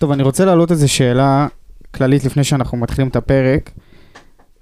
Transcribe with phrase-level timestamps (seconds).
[0.00, 1.46] טוב, אני רוצה להעלות איזו שאלה
[1.94, 3.70] כללית לפני שאנחנו מתחילים את הפרק.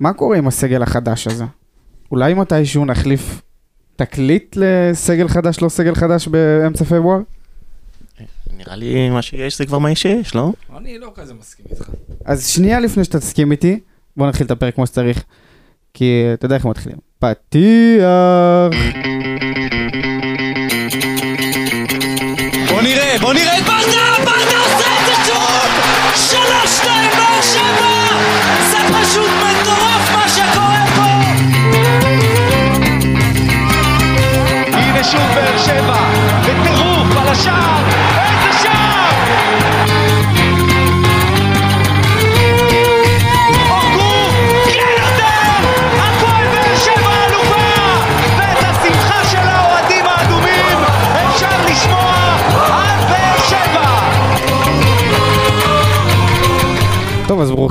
[0.01, 1.45] מה קורה עם הסגל החדש הזה?
[2.11, 3.43] אולי מתישהו נחליף
[3.97, 7.19] תקליט לסגל חדש, לא סגל חדש באמצע פברואר?
[8.57, 10.53] נראה לי מה שיש זה כבר מה שיש, לא?
[10.77, 11.89] אני לא כזה מסכים איתך.
[12.25, 13.81] אז שנייה לפני שאתה תסכים איתי,
[14.17, 15.25] בוא נתחיל את הפרק כמו שצריך.
[15.95, 16.99] כי אתה יודע איך מתחילים.
[17.19, 18.05] פתיח!
[22.69, 23.65] בוא נראה, בוא נראה את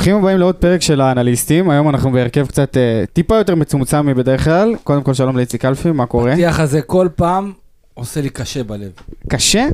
[0.04, 1.70] ברוכים הבאים לעוד פרק של האנליסטים.
[1.70, 4.76] היום אנחנו בהרכב קצת אה, טיפה יותר מצומצם מבדרך כלל.
[4.84, 6.32] קודם כל שלום לאיציק אלפי, מה קורה?
[6.32, 7.52] הפתיח הזה כל פעם
[7.94, 8.92] עושה לי קשה בלב.
[9.28, 9.68] קשה?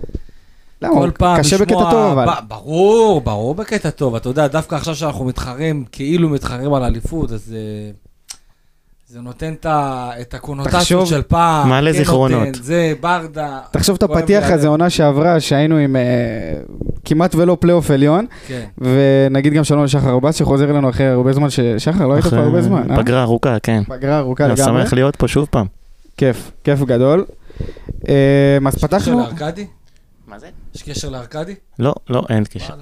[0.82, 0.94] למה?
[0.94, 1.82] כל פעם קשה לשמוע...
[1.82, 2.26] בקטע טוב אבל.
[2.26, 4.16] ב- ברור, ברור בקטע טוב.
[4.16, 7.58] אתה יודע, דווקא עכשיו שאנחנו מתחרים, כאילו מתחרים על אליפות, אז זה...
[9.12, 9.54] זה נותן
[10.22, 11.70] את הקונוטציות של פעם.
[11.70, 12.48] מעלה כן זיכרונות.
[12.48, 13.60] נותן, זה, ברדה.
[13.72, 14.68] תחשוב את הפתיח הזה.
[14.68, 16.02] עונה שעברה, שהיינו עם אה,
[17.06, 18.66] כמעט ולא פלייאוף עליון, כן.
[18.78, 22.36] ונגיד גם שלום לשחר ארבס שחוזר אלינו אחרי הרבה זמן, ש- שחר, לא היית פה
[22.38, 22.98] הרבה זמן, אה?
[22.98, 23.84] פגרה ארוכה, כן.
[23.88, 24.82] פגרה ארוכה אני לגמרי.
[24.84, 25.66] שמח להיות פה שוב פעם.
[26.18, 27.26] כיף, כיף גדול.
[28.10, 28.16] אה,
[28.68, 29.68] אז יש קשר פתחנו, לארכדי?
[30.28, 30.48] מה זה?
[30.76, 31.56] יש קשר לארכדי?
[31.80, 32.74] לא, לא, אין קשר.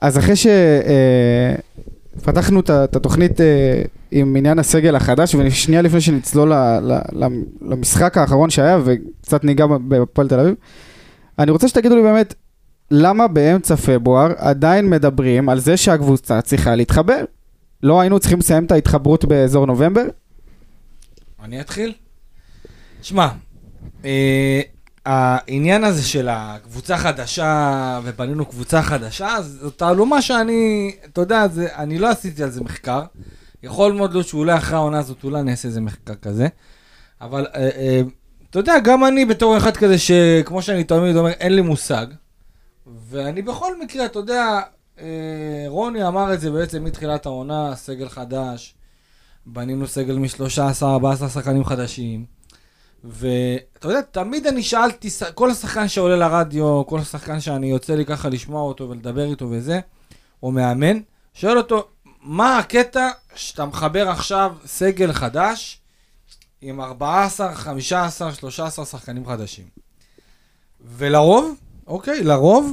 [0.00, 0.34] אז אחרי
[2.20, 6.52] שפתחנו את התוכנית אה, עם עניין הסגל החדש, ושנייה לפני שנצלול
[7.60, 10.54] למשחק האחרון שהיה, וקצת ניגע בפועל תל אביב,
[11.38, 12.34] אני רוצה שתגידו לי באמת,
[12.90, 17.24] למה באמצע פברואר עדיין מדברים על זה שהקבוצה צריכה להתחבר?
[17.82, 20.04] לא היינו צריכים לסיים את ההתחברות באזור נובמבר?
[21.44, 21.92] אני אתחיל?
[23.02, 23.28] שמע,
[24.04, 24.60] אה,
[25.06, 31.98] העניין הזה של הקבוצה חדשה, ובנינו קבוצה חדשה, זו תעלומה שאני, אתה יודע, זה, אני
[31.98, 33.02] לא עשיתי על זה מחקר.
[33.62, 36.48] יכול מאוד להיות שאולי אחרי העונה הזאת, אולי אני אעשה איזה מחקר כזה.
[37.20, 38.02] אבל אה, אה,
[38.50, 42.06] אתה יודע, גם אני בתור אחד כזה שכמו שאני תמיד אומר, אין לי מושג.
[43.08, 44.60] ואני בכל מקרה, אתה יודע,
[45.00, 48.74] אה, רוני אמר את זה בעצם מתחילת העונה, סגל חדש.
[49.46, 52.24] בנינו סגל מ-13, 14 שחקנים חדשים.
[53.04, 58.28] ואתה יודע, תמיד אני שאלתי, כל שחקן שעולה לרדיו, כל שחקן שאני יוצא לי ככה
[58.28, 59.80] לשמוע אותו ולדבר איתו וזה,
[60.42, 61.00] או מאמן,
[61.34, 61.88] שואל אותו,
[62.20, 65.80] מה הקטע שאתה מחבר עכשיו סגל חדש
[66.60, 69.66] עם 14, 15, 13 שחקנים חדשים?
[70.80, 71.54] ולרוב,
[71.86, 72.72] אוקיי, לרוב,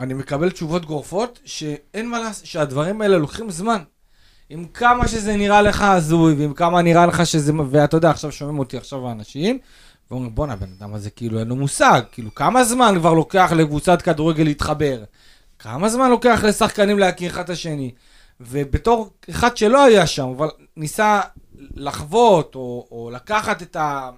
[0.00, 3.82] אני מקבל תשובות גורפות שאין מה לעשות, שהדברים האלה לוקחים זמן.
[4.50, 8.58] עם כמה שזה נראה לך הזוי, ועם כמה נראה לך שזה, ואתה יודע, עכשיו שומעים
[8.58, 9.58] אותי עכשיו האנשים,
[10.10, 14.02] ואומרים, בואנה, הבן אדם הזה כאילו אין לו מושג, כאילו כמה זמן כבר לוקח לקבוצת
[14.02, 15.04] כדורגל להתחבר?
[15.58, 17.90] כמה זמן לוקח לשחקנים להכיר אחד את השני?
[18.40, 21.20] ובתור אחד שלא היה שם, אבל ניסה
[21.74, 24.10] לחוות, או, או לקחת את ה...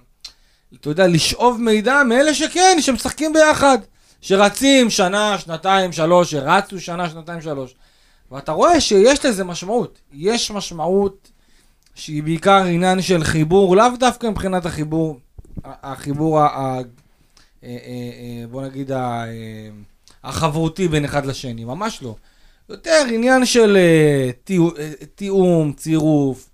[0.75, 3.77] אתה יודע, לשאוב מידע מאלה שכן, שמשחקים ביחד.
[4.21, 7.75] שרצים שנה, שנתיים, שלוש, שרצו שנה, שנתיים, שלוש.
[8.31, 9.99] ואתה רואה שיש לזה משמעות.
[10.13, 11.31] יש משמעות
[11.95, 15.19] שהיא בעיקר עניין של חיבור, לאו דווקא מבחינת החיבור,
[15.65, 16.81] החיבור, ה- ה- אה,
[17.63, 19.23] אה, אה, בוא נגיד, ה-
[20.23, 22.15] החברותי בין אחד לשני, ממש לא.
[22.69, 23.77] יותר עניין של
[24.43, 24.71] תיאו-
[25.15, 26.49] תיאום, צירוף,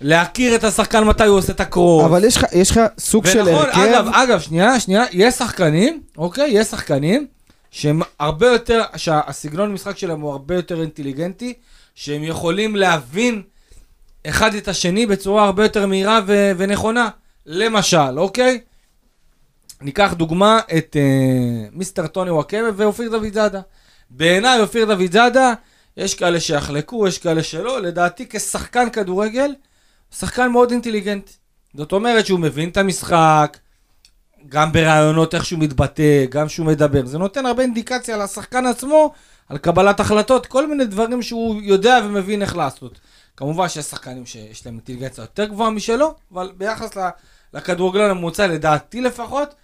[0.00, 2.04] להכיר את השחקן מתי הוא עושה את הקרוס.
[2.04, 2.36] אבל יש
[2.70, 6.50] לך- סוג של ונכון, הרכב, אגב, אגב, שנייה, שנייה, יש שחקנים, אוקיי?
[6.50, 7.26] יש שחקנים
[7.74, 11.54] שהם הרבה יותר, שהסגנון משחק שלהם הוא הרבה יותר אינטליגנטי,
[11.94, 13.42] שהם יכולים להבין
[14.26, 17.08] אחד את השני בצורה הרבה יותר מהירה ו- ונכונה.
[17.46, 18.60] למשל, אוקיי?
[19.80, 23.60] ניקח דוגמה את אה, מיסטר טוני וואקמה ואופיר דוד זאדה.
[24.10, 25.52] בעיניי אופיר דוד זאדה,
[25.96, 29.54] יש כאלה שיחלקו, יש כאלה שלא, לדעתי כשחקן כדורגל,
[30.16, 31.30] שחקן מאוד אינטליגנט.
[31.74, 33.58] זאת אומרת שהוא מבין את המשחק,
[34.48, 37.06] גם ברעיונות איך שהוא מתבטא, גם שהוא מדבר.
[37.06, 39.12] זה נותן הרבה אינדיקציה לשחקן עצמו
[39.48, 43.00] על קבלת החלטות, כל מיני דברים שהוא יודע ומבין איך לעשות.
[43.36, 46.90] כמובן שיש שחקנים שיש להם אינטליגנציה יותר גבוהה משלו, אבל ביחס
[47.54, 49.54] לכדורגלן הממוצע, לדעתי לפחות,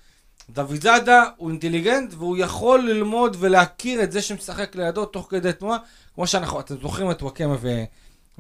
[0.50, 5.78] דוד זאדה הוא אינטליגנט והוא יכול ללמוד ולהכיר את זה שמשחק לידו תוך כדי תנועה,
[6.14, 7.84] כמו שאנחנו, אתם זוכרים את וואקמה ו...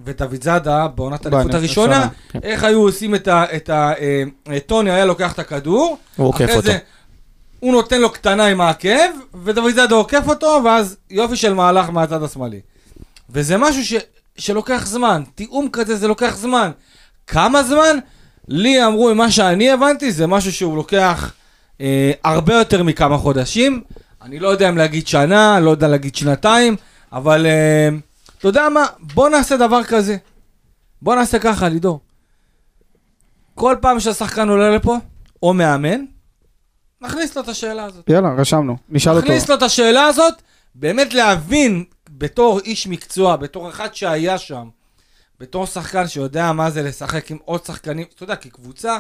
[0.04, 2.38] ודוד זאדה בעונת האליפות הראשונה, כן.
[2.42, 3.44] איך היו עושים את ה...
[3.56, 3.92] את ה...
[4.00, 6.62] אה, אה, טוני היה לוקח את הכדור, הוא עוקף אותו.
[6.62, 6.78] זה
[7.60, 9.10] הוא נותן לו קטנה עם העקב,
[9.44, 12.60] ודוד זאדה עוקף אותו, ואז יופי של מהלך מהצד השמאלי.
[13.30, 13.94] וזה משהו ש,
[14.36, 16.70] שלוקח זמן, תיאום כזה זה לוקח זמן.
[17.26, 17.98] כמה זמן?
[18.48, 21.32] לי אמרו, ממה שאני הבנתי, זה משהו שהוא לוקח
[21.80, 23.82] אה, הרבה יותר מכמה חודשים.
[24.22, 26.76] אני לא יודע אם להגיד שנה, לא יודע להגיד שנתיים,
[27.12, 27.88] אבל אה,
[28.40, 28.86] אתה יודע מה?
[28.98, 30.16] בוא נעשה דבר כזה.
[31.02, 32.00] בוא נעשה ככה, לידור.
[33.54, 34.96] כל פעם שהשחקן עולה לפה,
[35.42, 36.04] או מאמן,
[37.00, 38.10] נכניס לו את השאלה הזאת.
[38.10, 38.76] יאללה, רשמנו.
[38.88, 39.26] נשאל אותו.
[39.26, 40.34] נכניס לו את השאלה הזאת,
[40.74, 44.68] באמת להבין בתור איש מקצוע, בתור אחד שהיה שם,
[45.40, 48.98] בתור שחקן שיודע מה זה לשחק עם עוד שחקנים, אתה יודע, כקבוצה,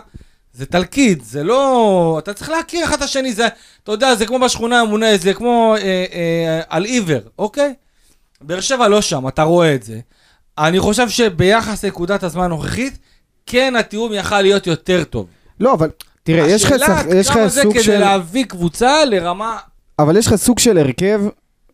[0.52, 2.16] זה תלכיד, זה לא...
[2.18, 3.48] אתה צריך להכיר אחד את השני, זה,
[3.82, 7.74] אתה יודע, זה כמו בשכונה המונה, זה כמו אה, אה, על עיוור, אוקיי?
[8.42, 10.00] באר שבע לא שם, אתה רואה את זה.
[10.58, 12.98] אני חושב שביחס לנקודת הזמן הנוכחית,
[13.46, 15.26] כן התיאום יכל להיות יותר טוב.
[15.60, 15.90] לא, אבל
[16.22, 16.70] תראה, יש לך
[17.14, 17.98] יש לך השאלה כמה זה סוג כדי של...
[17.98, 19.56] להביא קבוצה לרמה...
[19.98, 21.20] אבל יש לך סוג של הרכב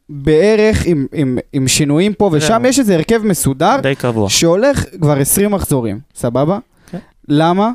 [0.08, 2.66] בערך עם, עם, עם שינויים פה ושם, זהו.
[2.66, 4.28] יש איזה הרכב מסודר די קבוע.
[4.30, 6.58] שהולך כבר 20 מחזורים, סבבה?
[6.90, 6.98] כן.
[7.28, 7.70] למה?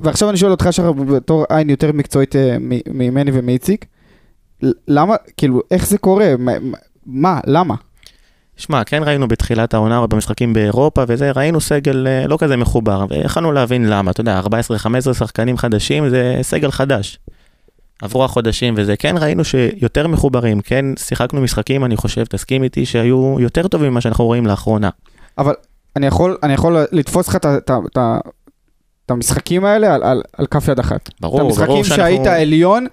[0.00, 2.56] ועכשיו אני שואל אותך שחר בתור עין יותר מקצועית אה,
[2.86, 3.84] ממני ומאיציק,
[4.88, 6.32] למה, כאילו, איך זה קורה?
[6.38, 6.52] מה-
[7.06, 7.74] מה, למה?
[8.62, 13.06] שמע, כן ראינו בתחילת העונה או במשחקים באירופה וזה, ראינו סגל אה, לא כזה מחובר,
[13.10, 14.40] ויכלנו להבין למה, אתה יודע,
[15.10, 17.18] 14-15 שחקנים חדשים זה סגל חדש.
[18.02, 23.36] עברו החודשים וזה, כן ראינו שיותר מחוברים, כן שיחקנו משחקים, אני חושב, תסכים איתי, שהיו
[23.40, 24.90] יותר טובים ממה שאנחנו רואים לאחרונה.
[25.38, 25.54] אבל
[25.96, 27.98] אני יכול, אני יכול לתפוס לך את את את
[29.06, 31.10] את המשחקים האלה על, על, על כף יד אחת.
[31.20, 32.04] ברור, את המשחקים ברור שאנחנו...
[32.04, 32.86] שהיית עליון,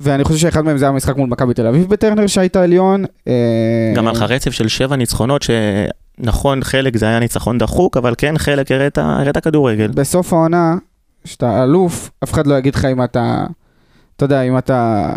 [0.00, 3.04] ואני חושב שאחד מהם זה היה משחק מול מכבי תל אביב בטרנר שהיית עליון.
[3.28, 8.14] אה, גם היה לך רצף של שבע ניצחונות, שנכון, חלק זה היה ניצחון דחוק, אבל
[8.18, 9.88] כן, חלק הראת, הראת כדורגל.
[9.94, 10.76] בסוף העונה,
[11.24, 13.46] כשאתה אלוף, אף אחד לא יגיד לך אם אתה,
[14.16, 15.12] אתה יודע, אם אתה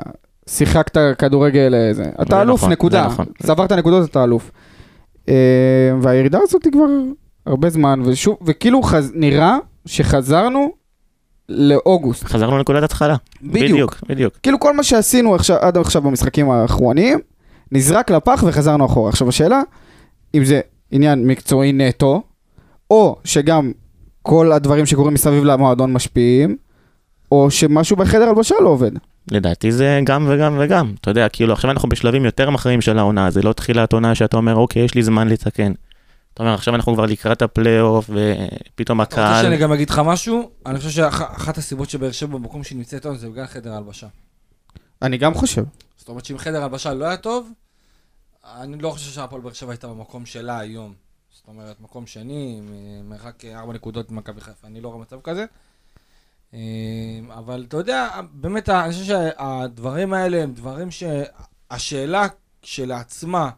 [0.50, 2.06] שיחקת כדורגל, אה, זה.
[2.22, 3.06] אתה אלוף, נכון, נקודה.
[3.06, 3.26] נכון.
[3.44, 4.52] צברת נקודות, אתה אלוף.
[5.30, 6.86] אה, והירידה הזאת היא כבר
[7.46, 9.12] הרבה זמן, ושוב, וכאילו חז...
[9.16, 10.83] נראה שחזרנו
[11.50, 12.24] לאוגוסט.
[12.24, 13.16] חזרנו לנקודת התחלה.
[13.42, 13.72] בדיוק.
[13.72, 14.34] בדיוק, בדיוק.
[14.44, 17.20] כאילו כל מה שעשינו עכשיו, עד עכשיו במשחקים האחרונים,
[17.72, 19.10] נזרק לפח וחזרנו אחורה.
[19.10, 19.62] עכשיו השאלה,
[20.36, 20.62] אם זה
[20.92, 22.22] עניין מקצועי נטו,
[22.92, 23.72] או שגם
[24.22, 26.58] כל הדברים שקורים מסביב למועדון משפיעים,
[27.32, 28.92] או שמשהו בחדר הלבשה לא עובד.
[29.32, 30.94] לדעתי זה גם וגם וגם.
[31.02, 34.38] אתה יודע, כאילו עכשיו אנחנו בשלבים יותר מכריעים של העונה, זה לא תחילת עונה שאתה
[34.38, 35.72] אומר, אוקיי, יש לי זמן לתקן.
[36.34, 39.44] אתה אומר, עכשיו אנחנו כבר לקראת הפלייאוף, ופתאום אתה רוצה הקהל...
[39.44, 40.52] שאני גם אגיד לך משהו?
[40.66, 44.08] אני חושב שאחת הסיבות שבאר שבע במקום שהיא נמצאת היום זה בגלל חדר הלבשה.
[45.02, 45.64] אני גם חושב.
[45.98, 47.52] זאת אומרת שאם חדר הלבשה לא היה טוב,
[48.46, 50.94] אני לא חושב שהפועל באר שבע הייתה במקום שלה היום.
[51.34, 52.62] זאת אומרת, מקום שני,
[53.04, 55.46] מרחק ארבע נקודות ממכבי חיפה, אני לא רואה מצב כזה.
[56.54, 56.60] אה,
[57.30, 62.28] אבל אתה יודע, באמת, אני חושב שהדברים האלה הם דברים שהשאלה
[62.62, 63.50] כשלעצמה,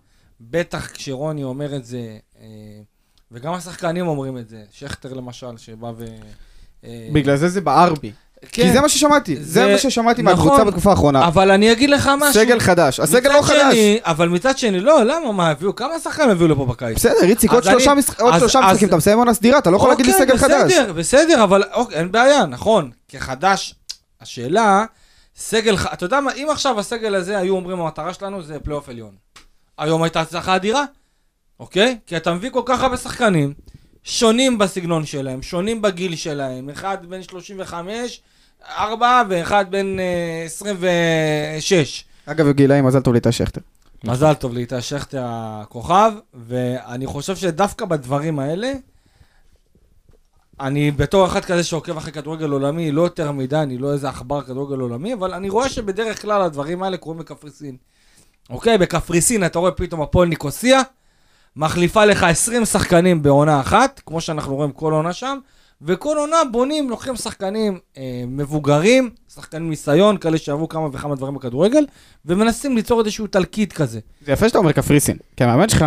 [0.42, 2.18] בטח כשרוני אומר את זה,
[3.32, 6.06] וגם השחקנים אומרים את זה, שכטר למשל, שבא ו...
[6.84, 8.12] אה, בגלל זה זה בער בי.
[8.42, 10.36] כן, כי זה מה ששמעתי, זה זה- מה ששמעתי נכון.
[10.38, 11.28] מהקבוצה בתקופה האחרונה.
[11.28, 12.34] אבל אני אגיד לך משהו.
[12.42, 13.74] סגל חדש, הסגל לא מצד חדש.
[13.74, 15.76] שני, אבל מצד שני, לא, למה, מה הביאו?
[15.76, 16.96] כמה שחקנים הביאו לפה בקיץ?
[16.96, 19.58] בסדר, איציק, עוד אני- שלושה משח- עוד אז- שלושה אז- משחקים, אתה מסיים עונה סדירה,
[19.60, 20.72] אתה לא יכול להגיד לי אוקיי, סגל חדש.
[20.74, 22.92] בסדר, בסדר, אבל אוקיי, אין בעיה, נכון.
[23.10, 23.76] כחדש,
[24.22, 24.86] השאלה,
[25.38, 29.16] סגל, אתה יודע מה, אם עכשיו הסגל הזה היו אומרים, המטרה שלנו זה פלייאוף עליון.
[29.78, 30.84] היום הייתה הצלחה אדירה,
[31.60, 32.00] אוקיי?
[32.06, 33.54] כי אתה מביא כל כך הרבה שחקנים,
[34.04, 38.22] שונים בסגנון שלהם, שונים בגיל שלהם, אחד בן 35,
[38.70, 42.04] ארבע, ואחד בן אה, 26.
[42.26, 43.62] אגב, גילאים, מזל טוב לאיתי שכטר.
[44.04, 48.74] מזל טוב לאיתי שכטר הכוכב, ואני חושב שדווקא בדברים האלה,
[50.60, 54.42] אני בתור אחד כזה שעוקב אחרי כדורגל עולמי, לא יותר מדי, אני לא איזה עכבר
[54.42, 57.78] כדורגל עולמי, אבל אני רואה שבדרך כלל הדברים האלה קורים בקפריסין.
[58.50, 60.82] אוקיי, בקפריסין אתה רואה פתאום הפועל ניקוסיה,
[61.56, 65.38] מחליפה לך 20 שחקנים בעונה אחת, כמו שאנחנו רואים כל עונה שם,
[65.82, 71.86] וכל עונה בונים, לוקחים שחקנים אה, מבוגרים, שחקנים ניסיון, כאלה שעברו כמה וכמה דברים בכדורגל,
[72.26, 74.00] ומנסים ליצור איזשהו תלקיט כזה.
[74.26, 75.86] זה יפה שאתה אומר קפריסין, כי המאמן שלך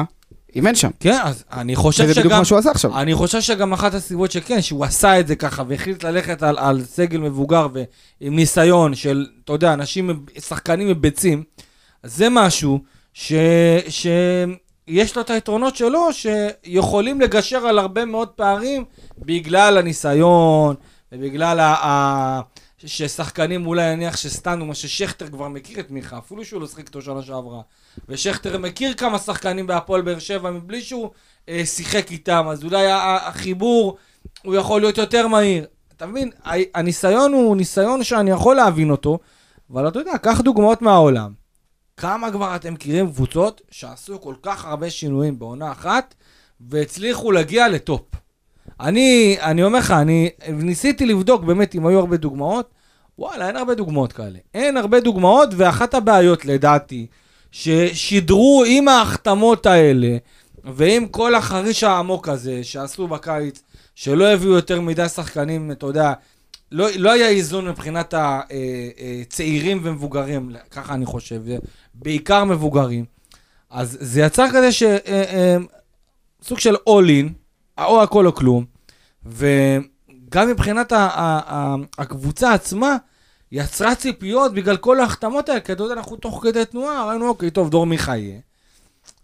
[0.55, 0.91] אימן שם.
[1.01, 2.39] כן, אז אני חושב וזה בדיוק שגם...
[2.39, 3.01] מה שהוא עשה עכשיו.
[3.01, 6.85] אני חושב שגם אחת הסיבות שכן, שהוא עשה את זה ככה, והחליט ללכת על, על
[6.85, 11.43] סגל מבוגר ועם ניסיון של, אתה יודע, אנשים, שחקנים מביצים,
[12.03, 12.81] זה משהו
[13.13, 13.33] ש...
[14.89, 18.85] שיש לו את היתרונות שלו, שיכולים לגשר על הרבה מאוד פערים
[19.19, 20.75] בגלל הניסיון,
[21.13, 21.75] ובגלל ה...
[21.75, 22.41] ה...
[22.87, 27.03] ששחקנים אולי נניח שסטנו, מה ששכטר כבר מכיר את מיכה, אפילו שהוא לא שיחק איתו
[27.03, 27.61] שנה שעברה.
[28.09, 31.11] ושכטר מכיר כמה שחקנים בהפועל באר שבע מבלי שהוא
[31.49, 33.97] אה, שיחק איתם, אז אולי החיבור
[34.43, 35.67] הוא יכול להיות יותר מהיר.
[35.97, 36.31] אתה מבין?
[36.75, 39.19] הניסיון הוא ניסיון שאני יכול להבין אותו,
[39.73, 41.48] אבל אתה יודע, קח דוגמאות מהעולם.
[41.99, 46.15] כמה כבר אתם מכירים קבוצות שעשו כל כך הרבה שינויים בעונה אחת,
[46.61, 48.03] והצליחו להגיע לטופ.
[48.81, 52.71] אני, אני אומר לך, אני ניסיתי לבדוק באמת אם היו הרבה דוגמאות,
[53.19, 54.39] וואלה, אין הרבה דוגמאות כאלה.
[54.55, 57.07] אין הרבה דוגמאות, ואחת הבעיות לדעתי,
[57.53, 60.17] ששידרו עם ההחתמות האלה,
[60.65, 63.63] ועם כל החריש העמוק הזה שעשו בקיץ,
[63.95, 66.13] שלא הביאו יותר מדי שחקנים, אתה יודע,
[66.73, 71.43] לא, לא היה איזון מבחינת הצעירים ומבוגרים, ככה אני חושב,
[71.95, 73.05] בעיקר מבוגרים.
[73.71, 74.83] אז זה יצר כזה ש...
[74.83, 75.57] אה, אה,
[76.43, 77.33] סוג של all in,
[77.85, 78.65] או הכל או כלום,
[79.27, 82.97] וגם מבחינת ה- ה- ה- הקבוצה עצמה,
[83.53, 87.51] יצרה ציפיות בגלל כל ההחתמות האלה, כי אתה יודע, אנחנו תוך כדי תנועה, ראינו, אוקיי,
[87.51, 88.39] טוב, דור מיכה יהיה.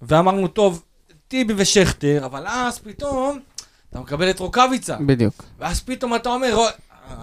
[0.02, 0.82] ואמרנו, טוב,
[1.28, 3.38] טיבי ושכטר, אבל אז פתאום
[3.90, 4.96] אתה מקבל את רוקאביצה.
[5.06, 5.44] בדיוק.
[5.58, 6.66] ואז פתאום אתה אומר, "רו-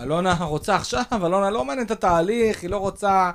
[0.03, 3.31] אלונה רוצה עכשיו, אלונה לא מעניין את התהליך, היא לא רוצה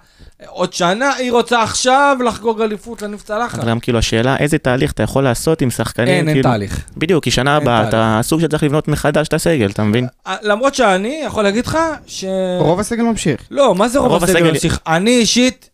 [0.47, 3.59] עוד שנה, היא רוצה עכשיו לחגוג אליפות צלחת.
[3.59, 6.51] אבל גם כאילו השאלה, איזה תהליך אתה יכול לעשות עם שחקנים, אין, אין כאילו...
[6.51, 6.85] תהליך.
[6.97, 7.89] בדיוק, כי שנה אין הבאה.
[7.89, 10.07] אתה סוג שצריך לבנות מחדש את הסגל, אתה מבין?
[10.27, 12.25] אה, למרות שאני יכול להגיד לך ש...
[12.59, 13.41] רוב הסגל ממשיך.
[13.51, 14.79] לא, מה זה רוב רוב הסגל הסגל- ממשיך?
[14.87, 15.71] אני אישית,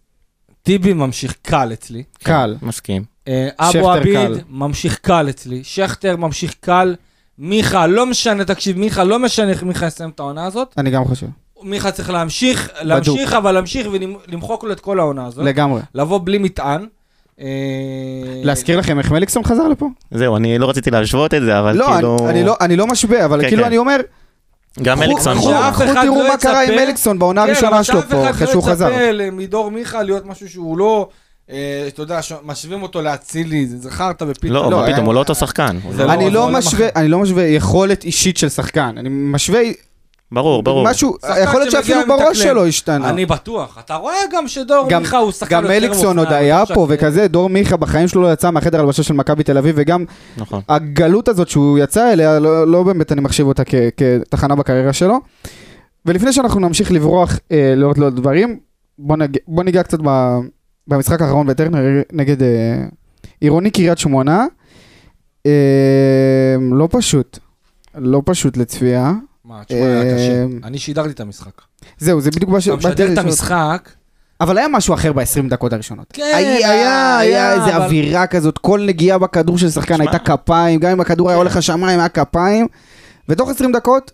[0.62, 2.02] טיבי ממשיך קל אצלי.
[2.22, 2.56] קל.
[2.62, 3.04] מסכים.
[3.28, 4.30] אה, אבו עביד.
[4.48, 5.64] ממשיך קל אצלי.
[5.64, 6.94] שכטר ממשיך קל.
[7.44, 10.74] מיכה, לא משנה, תקשיב, מיכה, לא משנה איך מיכה יסיים את העונה הזאת.
[10.78, 11.26] אני גם חושב.
[11.62, 15.44] מיכה צריך להמשיך, להמשיך, אבל להמשיך ולמחוק לו את כל העונה הזאת.
[15.44, 15.80] לגמרי.
[15.94, 16.86] לבוא בלי מטען.
[17.40, 17.46] אה,
[18.42, 19.86] להזכיר לכם איך מליקסון חזר לפה?
[20.10, 22.16] זהו, אני לא רציתי להשוות את זה, אבל לא, כאילו...
[22.20, 23.68] אני- אני לא- אני לא משווה, אבל כן, כאילו כן.
[23.68, 23.96] אני אומר,
[24.82, 25.50] גם אליקסון קחו-.
[25.50, 28.30] שאף אחד תראו לא מה קרה עם מליקסון בעונה כן, הראשונה שלו שאף פה, אחד
[28.30, 28.90] אחרי לא שהוא חזר.
[28.90, 31.08] יצפה מדור מיכה להיות משהו שהוא לא,
[31.88, 34.52] אתה יודע, משווים אותו לאצילי, זה זכרת ופתאום.
[34.52, 35.76] לא, לא, אבל פתאום היה- הוא לא אותו שחקן.
[35.98, 37.00] לא- אני לא משווה, אחר.
[37.00, 39.60] אני לא משווה יכולת אישית של שחקן, אני משווה
[40.32, 40.84] ברור, ברור.
[40.84, 42.42] משהו, יכול להיות שאפילו בראש.
[42.42, 43.08] שלו השתנה.
[43.10, 43.78] אני בטוח.
[43.84, 46.74] אתה רואה גם שדור גם- מיכה הוא שחקן גם יותר עוד מופנם, היה אני חושב
[46.74, 49.74] פה ש- וכזה, דור מיכה בחיים שלו לא יצא מהחדר הלבשה של מכבי תל אביב,
[49.78, 50.04] וגם
[50.36, 50.60] נכון.
[50.68, 55.18] הגלות הזאת שהוא יצא אליה, לא, לא באמת אני מחשיב אותה כ, כתחנה בקריירה שלו.
[56.06, 58.58] ולפני שאנחנו נמשיך לברוח אה, לעוד לעוד דברים,
[58.98, 60.38] בוא, נג, בוא ניגע קצת ב,
[60.88, 62.84] במשחק האחרון בטרנר נגד אה,
[63.40, 64.46] עירוני קריית שמונה.
[65.46, 65.52] אה,
[66.72, 67.38] לא פשוט,
[67.94, 69.12] לא פשוט לצפייה.
[69.44, 70.32] מה, תשמע, היה קשה.
[70.32, 71.62] אה, אני שידרתי את המשחק.
[71.98, 72.68] זהו, זה בדיוק מה ש...
[72.68, 73.18] אתה משדר את.
[73.18, 73.88] המשחק,
[74.40, 76.06] אבל היה משהו אחר ב-20 דקות הראשונות.
[76.12, 80.00] כן, היה, היה, היה, איזה אבל- אווירה כזאת, כל נגיעה בכדור של שחקן.
[80.00, 82.66] הייתה כפיים, גם אם הכדור היה הולך לשמיים, היה כפיים.
[83.28, 84.10] ותוך 20 דקות,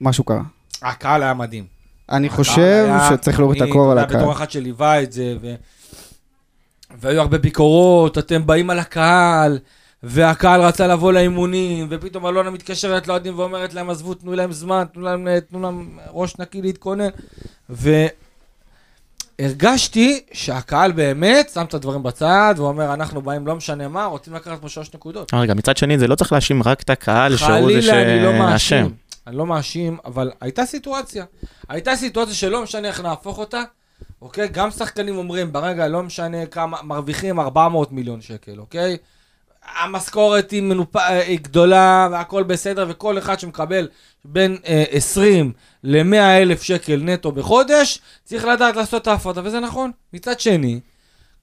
[0.00, 0.42] משהו קרה.
[0.82, 1.64] הקהל היה מדהים.
[2.10, 4.16] אני חושב שצריך להוריד את הכובע לקהל.
[4.20, 5.54] בתור אחד שליווה את זה, ו...
[7.00, 9.58] והיו הרבה ביקורות, אתם באים על הקהל,
[10.02, 15.02] והקהל רצה לבוא לאימונים, ופתאום אלונה מתקשרת לאוהדים ואומרת להם, עזבו, תנו להם זמן, תנו
[15.02, 17.08] להם, תנו להם ראש נקי להתכונן.
[19.38, 24.60] והרגשתי שהקהל באמת שם את הדברים בצד, ואומר, אנחנו באים, לא משנה מה, רוצים לקחת
[24.60, 25.34] פה שלוש נקודות.
[25.34, 28.22] אבל גם מצד שני, זה לא צריך להאשים רק את הקהל שהוא זה חלילה, אני
[28.22, 28.38] לא שאשם.
[28.38, 28.94] מאשים.
[29.26, 31.24] אני לא מאשים, אבל הייתה סיטואציה.
[31.68, 33.62] הייתה סיטואציה שלא משנה איך נהפוך אותה,
[34.22, 34.48] אוקיי?
[34.48, 38.96] גם שחקנים אומרים, ברגע לא משנה כמה, מרוויחים 400 מיליון שקל, אוקיי?
[39.76, 40.96] המשכורת היא, מנופ...
[40.96, 43.88] היא גדולה והכל בסדר, וכל אחד שמקבל
[44.24, 45.52] בין אה, 20
[45.84, 49.90] ל-100 אלף שקל נטו בחודש, צריך לדעת לעשות את ההפרדה, וזה נכון.
[50.12, 50.80] מצד שני,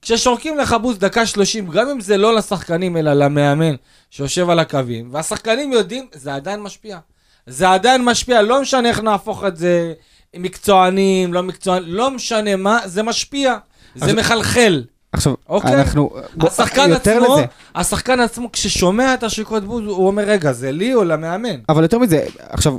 [0.02, 3.74] כששורקים לך בוז דקה 30, גם אם זה לא לשחקנים אלא למאמן
[4.10, 6.98] שיושב על הקווים, והשחקנים יודעים, זה עדיין משפיע.
[7.46, 9.94] זה עדיין משפיע, לא משנה איך נהפוך את זה
[10.38, 13.56] מקצוענים, לא מקצוענים, לא משנה מה, זה משפיע.
[13.94, 14.84] זה מחלחל.
[15.12, 15.74] עכשיו, אוקיי.
[15.74, 16.10] אנחנו...
[16.34, 17.44] בוא, השחקן יותר עצמו, לזה.
[17.74, 21.60] השחקן עצמו, כששומע את השריקות בוז, הוא אומר, רגע, זה לי או למאמן?
[21.68, 22.76] אבל יותר מזה, עכשיו,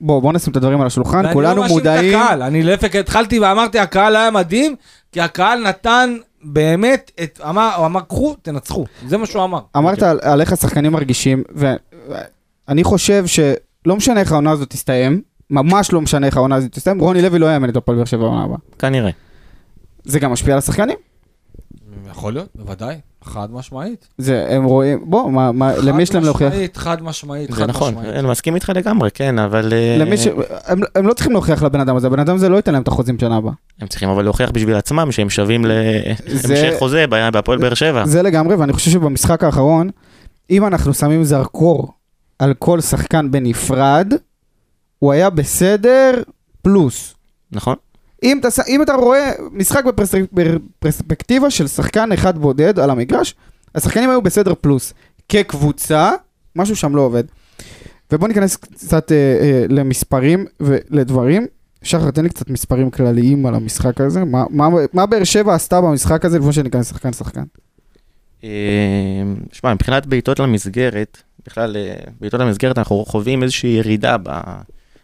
[0.00, 2.18] בוא, בוא נשים את הדברים על השולחן, ואני כולנו לא מאשים מודעים...
[2.18, 4.76] את הקהל, אני להפך התחלתי ואמרתי, הקהל היה מדהים,
[5.12, 8.84] כי הקהל נתן באמת, את, אמר, הוא אמר, קחו, תנצחו.
[9.06, 9.60] זה מה שהוא אמר.
[9.76, 15.92] אמרת על, על איך השחקנים מרגישים, ואני חושב שלא משנה איך העונה הזאת תסתיים, ממש
[15.92, 18.44] לא משנה איך העונה הזאת תסתיים, רוני לוי לא יאמן את הפועל באר שבע בעונה
[18.44, 18.56] הבאה.
[18.78, 19.10] כנראה.
[20.04, 20.96] זה גם משפיע על השחקנים?
[22.10, 24.08] יכול להיות, בוודאי, חד משמעית.
[24.18, 26.52] זה, הם רואים, בוא, מה, מה, למי יש להם להוכיח?
[26.52, 28.14] חד משמעית, חד משמעית, זה חד נכון, משמעית.
[28.16, 29.72] אני מסכים איתך לגמרי, כן, אבל...
[29.72, 30.26] אה, למי ש...
[30.66, 32.88] הם, הם לא צריכים להוכיח לבן אדם הזה, הבן אדם הזה לא ייתן להם את
[32.88, 33.52] החוזים שנה הבאה.
[33.80, 35.64] הם צריכים אבל להוכיח בשביל עצמם שהם שווים
[36.26, 38.06] זה- להמשך חוזה ב- בהפועל באר שבע.
[38.06, 39.90] זה לגמרי, ואני חושב שבמשחק האחרון,
[40.50, 41.92] אם אנחנו שמים זרקור
[42.38, 44.12] על כל שחקן בנפרד,
[44.98, 46.22] הוא היה בסדר
[46.62, 47.14] פלוס.
[47.52, 47.76] נכון?
[48.22, 53.34] אם אתה, אם אתה רואה משחק בפרס, בפרספקטיבה של שחקן אחד בודד על המגרש,
[53.74, 54.94] השחקנים היו בסדר פלוס.
[55.28, 56.10] כקבוצה,
[56.56, 57.24] משהו שם לא עובד.
[58.12, 61.46] ובואו ניכנס קצת אה, אה, למספרים ולדברים.
[61.82, 64.24] שחר, תן לי קצת מספרים כלליים על המשחק הזה.
[64.24, 67.42] מה- מה- מה באר שבע עשתה במשחק הזה לפני שניכנס שחקן שחקן?
[68.44, 68.48] אה,
[69.52, 74.40] שמע, מבחינת בעיטות למסגרת, בכלל, אה, בעיטות למסגרת, אנחנו חווים איזושהי ירידה ב-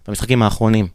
[0.08, 0.86] במשחקים האחרונים.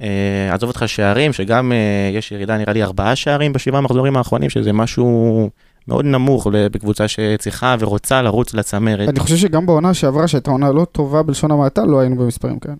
[0.00, 4.50] אה, עזוב אותך שערים, שגם אה, יש ירידה, נראה לי, ארבעה שערים בשבעה המחזורים האחרונים,
[4.50, 5.50] שזה משהו
[5.88, 9.08] מאוד נמוך בקבוצה שצריכה ורוצה לרוץ לצמרת.
[9.08, 12.74] אני חושב שגם בעונה שעברה, שהייתה עונה לא טובה בלשון המעטה, לא היינו במספרים כאלה.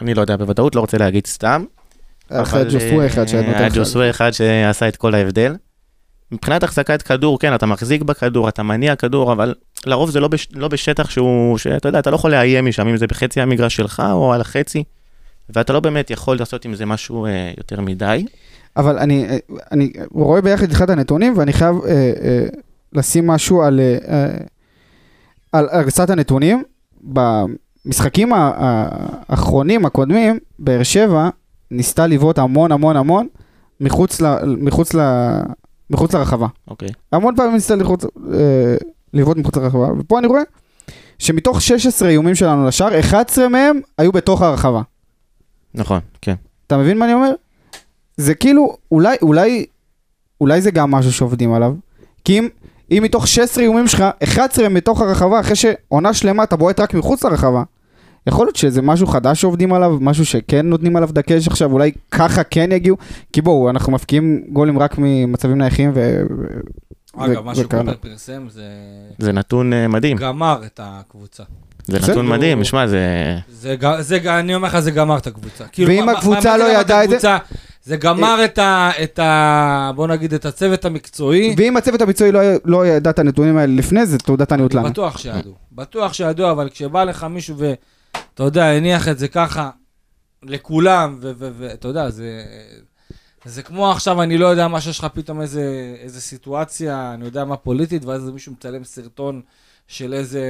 [0.00, 1.64] אני לא יודע בוודאות, לא רוצה להגיד סתם.
[2.30, 3.74] היה ג'וסווה אחד אה, שהיה נותן היה לך.
[3.76, 5.56] ג'וסווה אחד שעשה את כל ההבדל.
[6.32, 9.54] מבחינת החזקת כדור, כן, אתה מחזיק בכדור, אתה מניע כדור, אבל
[9.86, 12.96] לרוב זה לא, בש, לא בשטח שהוא, שאתה יודע, אתה לא יכול לאיים משם, אם
[12.96, 14.84] זה בחצי המגרש שלך או על החצי,
[15.48, 18.26] ואתה לא באמת יכול לעשות עם זה משהו אה, יותר מדי.
[18.76, 19.36] אבל אני, אה,
[19.72, 22.46] אני רואה ביחד איתך את הנתונים, ואני חייב אה, אה,
[22.92, 24.36] לשים משהו על, אה, אה,
[25.52, 26.62] על הריסת הנתונים.
[27.04, 31.28] במשחקים האחרונים, הקודמים, באר שבע
[31.70, 33.26] ניסתה לבעוט המון המון המון
[33.80, 35.00] מחוץ, ל, מחוץ, ל,
[35.90, 36.46] מחוץ לרחבה.
[36.68, 36.88] אוקיי.
[37.12, 38.76] המון פעמים ניסתה לחוץ, אה,
[39.14, 40.42] לבעוט מחוץ לרחבה, ופה אני רואה
[41.18, 44.82] שמתוך 16 איומים שלנו לשער, 11 מהם היו בתוך הרחבה.
[45.74, 46.34] נכון, כן.
[46.66, 47.32] אתה מבין מה אני אומר?
[48.16, 49.66] זה כאילו, אולי, אולי,
[50.40, 51.74] אולי זה גם משהו שעובדים עליו.
[52.24, 52.48] כי אם,
[52.90, 56.94] אם מתוך 16 איומים שלך, 11 הם בתוך הרחבה, אחרי שעונה שלמה אתה בועט רק
[56.94, 57.62] מחוץ לרחבה,
[58.26, 62.44] יכול להיות שזה משהו חדש שעובדים עליו, משהו שכן נותנים עליו דגש עכשיו, אולי ככה
[62.44, 62.96] כן יגיעו.
[63.32, 66.22] כי בואו, אנחנו מפקיעים גולים רק ממצבים נייחים ו...
[67.18, 67.54] אגב, מה.
[67.54, 68.62] שקופר פרסם זה
[69.18, 71.42] זה נתון אה, מדהים, גמר את הקבוצה.
[71.86, 71.98] זה.
[72.12, 72.98] נתון מדהים, שמע, זה...
[73.48, 75.64] זה, ג- זה, ג- אני אומר לך, זה גמר את הקבוצה.
[75.72, 77.36] כאילו, ואם הקבוצה לא ידעה את זה-?
[77.82, 78.90] זה גמר את ה...
[79.02, 79.90] את ה...
[79.94, 81.54] בוא נגיד, את הצוות המקצועי.
[81.58, 84.88] ואם הצוות הביצועי לא, לא ידע את הנתונים האלה לפני זה, תעודת עניות לנו.
[84.90, 85.54] בטוח שידעו.
[85.72, 89.70] בטוח שידעו, אבל כשבא לך מישהו ואתה יודע, הניח את זה ככה
[90.42, 92.42] לכולם, ואתה יודע, זה...
[93.44, 97.44] זה כמו עכשיו, אני לא יודע מה שיש לך פתאום איזה, איזה סיטואציה, אני יודע
[97.44, 99.40] מה פוליטית, ואז מישהו מצלם סרטון
[99.88, 100.42] של איזה,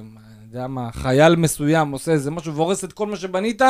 [0.00, 3.62] אני יודע מה, חייל מסוים עושה איזה משהו והורס את כל מה שבנית,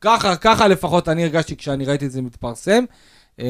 [0.00, 2.84] ככה, ככה לפחות אני הרגשתי כשאני ראיתי את זה מתפרסם.
[3.40, 3.46] אה,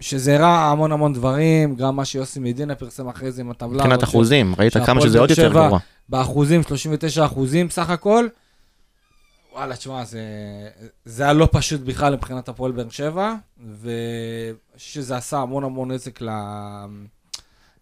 [0.00, 3.82] שזה הראה המון המון דברים, גם מה שיוסי מדינה פרסם אחרי זה עם הטבלה.
[3.84, 5.78] מבחינת אחוזים, ראית כמה שזה עוד יותר גרוע.
[6.08, 8.26] באחוזים, 39 אחוזים סך הכל.
[9.52, 10.20] וואלה, תשמע, זה,
[11.04, 13.34] זה היה לא פשוט בכלל מבחינת הפועל באר שבע,
[13.82, 16.28] ושזה עשה המון המון נזק ל,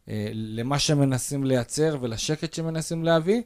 [0.09, 3.43] אה, למה שמנסים לייצר ולשקט שמנסים להביא,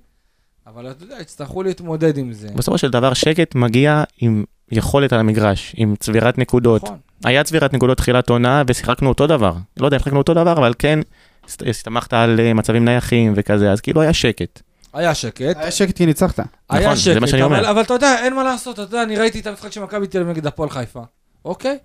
[0.67, 2.49] אבל אתה יודע, יצטרכו להתמודד עם זה.
[2.57, 6.83] בסופו של דבר שקט מגיע עם יכולת על המגרש, עם צבירת נקודות.
[6.85, 6.99] נכון.
[7.25, 9.53] היה צבירת נקודות תחילת עונה ושיחקנו אותו דבר.
[9.81, 10.99] לא יודע אם שיחקנו אותו דבר, אבל כן
[11.47, 14.63] הסת- הסתמכת על אה, מצבים נייחים וכזה, אז כאילו היה שקט.
[14.93, 16.41] היה שקט, היה שקט כי ניצחת.
[16.71, 17.71] היה נכון, זה שקט, מה שאני אבל, אומר.
[17.71, 20.21] אבל אתה יודע, אין מה לעשות, אתה יודע, אני ראיתי את המשחק של מכבי תל
[20.21, 21.03] אביב נגד הפועל חיפה,
[21.45, 21.79] אוקיי?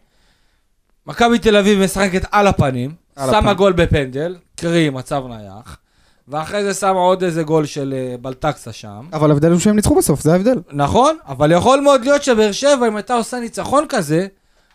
[1.05, 3.53] מכבי תל אביב משחקת על הפנים, על שמה הפנים.
[3.53, 5.77] גול בפנדל, קרי מצב נייח,
[6.27, 9.07] ואחרי זה שמה עוד איזה גול של אה, בלטקסה שם.
[9.13, 10.59] אבל ההבדל הוא שהם ניצחו בסוף, זה ההבדל.
[10.71, 14.27] נכון, אבל יכול מאוד להיות שבאר שבע, אם הייתה עושה ניצחון כזה,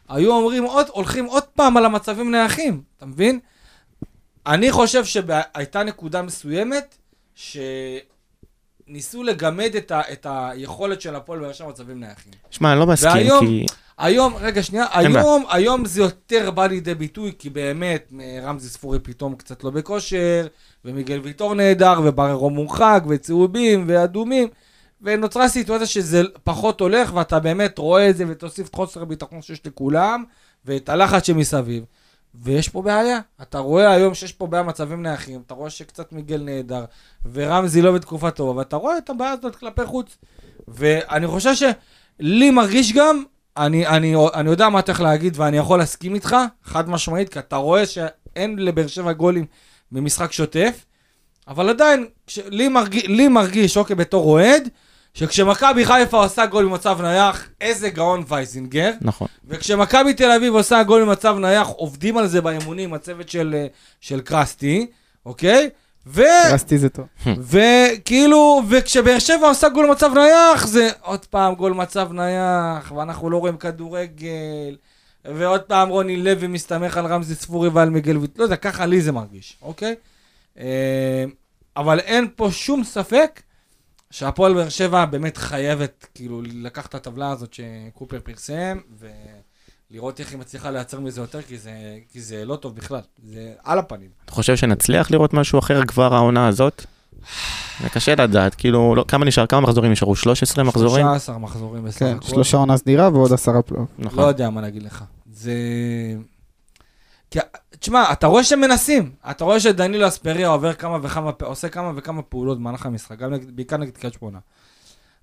[0.08, 3.38] היו אומרים עוד, הולכים עוד פעם על המצבים נייחים, אתה מבין?
[4.46, 6.94] אני חושב שהייתה נקודה מסוימת,
[8.92, 12.33] שניסו לגמד את, ה, את היכולת של הפועל באר שבע במצבים נייחים.
[12.50, 13.66] שמע, אני לא מסכים, והיום- כי...
[13.98, 14.85] היום, רגע, שנייה.
[14.92, 20.46] היום, היום זה יותר בא לידי ביטוי, כי באמת, רמזי ספורי פתאום קצת לא בכושר,
[20.85, 24.48] ומיגל ויטור נהדר, ובררו מורחק, וצהובים, ואדומים,
[25.02, 29.61] ונוצרה סיטואציה שזה פחות הולך, ואתה באמת רואה את זה, ותוסיף את חוסר הביטחון שיש
[29.66, 30.24] לכולם,
[30.64, 31.85] ואת הלחץ שמסביב.
[32.34, 36.42] ויש פה בעיה, אתה רואה היום שיש פה בעיה מצבים נייחים, אתה רואה שקצת מיגל
[36.44, 36.84] נהדר,
[37.32, 40.18] ורמזי לא בתקופה טובה, ואתה רואה את הבעיה הזאת כלפי חוץ.
[40.68, 43.22] ואני חושב שלי מרגיש גם,
[43.56, 47.56] אני, אני, אני יודע מה אתה להגיד ואני יכול להסכים איתך, חד משמעית, כי אתה
[47.56, 49.46] רואה שאין לבאר שבע גולים
[49.92, 50.84] במשחק שוטף,
[51.48, 52.06] אבל עדיין,
[52.46, 54.68] לי, מרגיש, לי מרגיש, אוקיי, בתור אוהד,
[55.14, 59.29] שכשמכבי חיפה עושה גול במצב נייח, איזה גאון וייזינגר, נכון.
[59.44, 63.66] וכשמכבי תל אביב עושה גול במצב נייח, עובדים על זה באימונים, הצוות של, אה,
[64.01, 64.87] של קרסטי,
[65.27, 65.70] אוקיי?
[66.07, 66.22] ו...
[66.53, 67.07] רסטי זה טוב.
[67.27, 73.37] וכאילו, וכשבאר שבע עושה גול מצב נייח, זה עוד פעם גול מצב נייח, ואנחנו לא
[73.37, 74.77] רואים כדורגל,
[75.25, 79.01] ועוד פעם רוני לוי מסתמך על רמזי ספורי ועל מיגל ויט, לא יודע, ככה לי
[79.01, 79.94] זה מרגיש, אוקיי?
[80.59, 81.25] אה,
[81.77, 83.40] אבל אין פה שום ספק
[84.12, 88.79] שהפועל באר שבע באמת חייבת, כאילו, לקחת את הטבלה הזאת שקופר פרסם,
[89.90, 91.72] ולראות איך היא מצליחה לייצר מזה יותר, כי זה,
[92.12, 94.09] כי זה לא טוב בכלל, זה על הפנים.
[94.25, 96.87] אתה חושב שנצליח לראות משהו אחר כבר העונה הזאת?
[97.83, 100.16] זה קשה לדעת, כאילו, לא, כמה נשאר, כמה מחזורים נשארו?
[100.16, 101.07] 13 מחזורים?
[101.07, 102.29] 13 מחזורים בסך כן, הכל.
[102.29, 103.88] שלושה עונה סדירה ועוד עשרה פלייאוף.
[103.98, 104.18] נכון.
[104.18, 105.05] לא יודע מה להגיד לך.
[105.33, 105.53] זה...
[107.31, 107.38] כי,
[107.82, 109.10] תשמע, אתה רואה שהם מנסים.
[109.30, 113.56] אתה רואה שדנילו אספריה עובר כמה וכמה, עושה כמה וכמה פעולות במהלך המשחק, גם נגד,
[113.56, 114.38] בעיקר נגד קריית שמונה.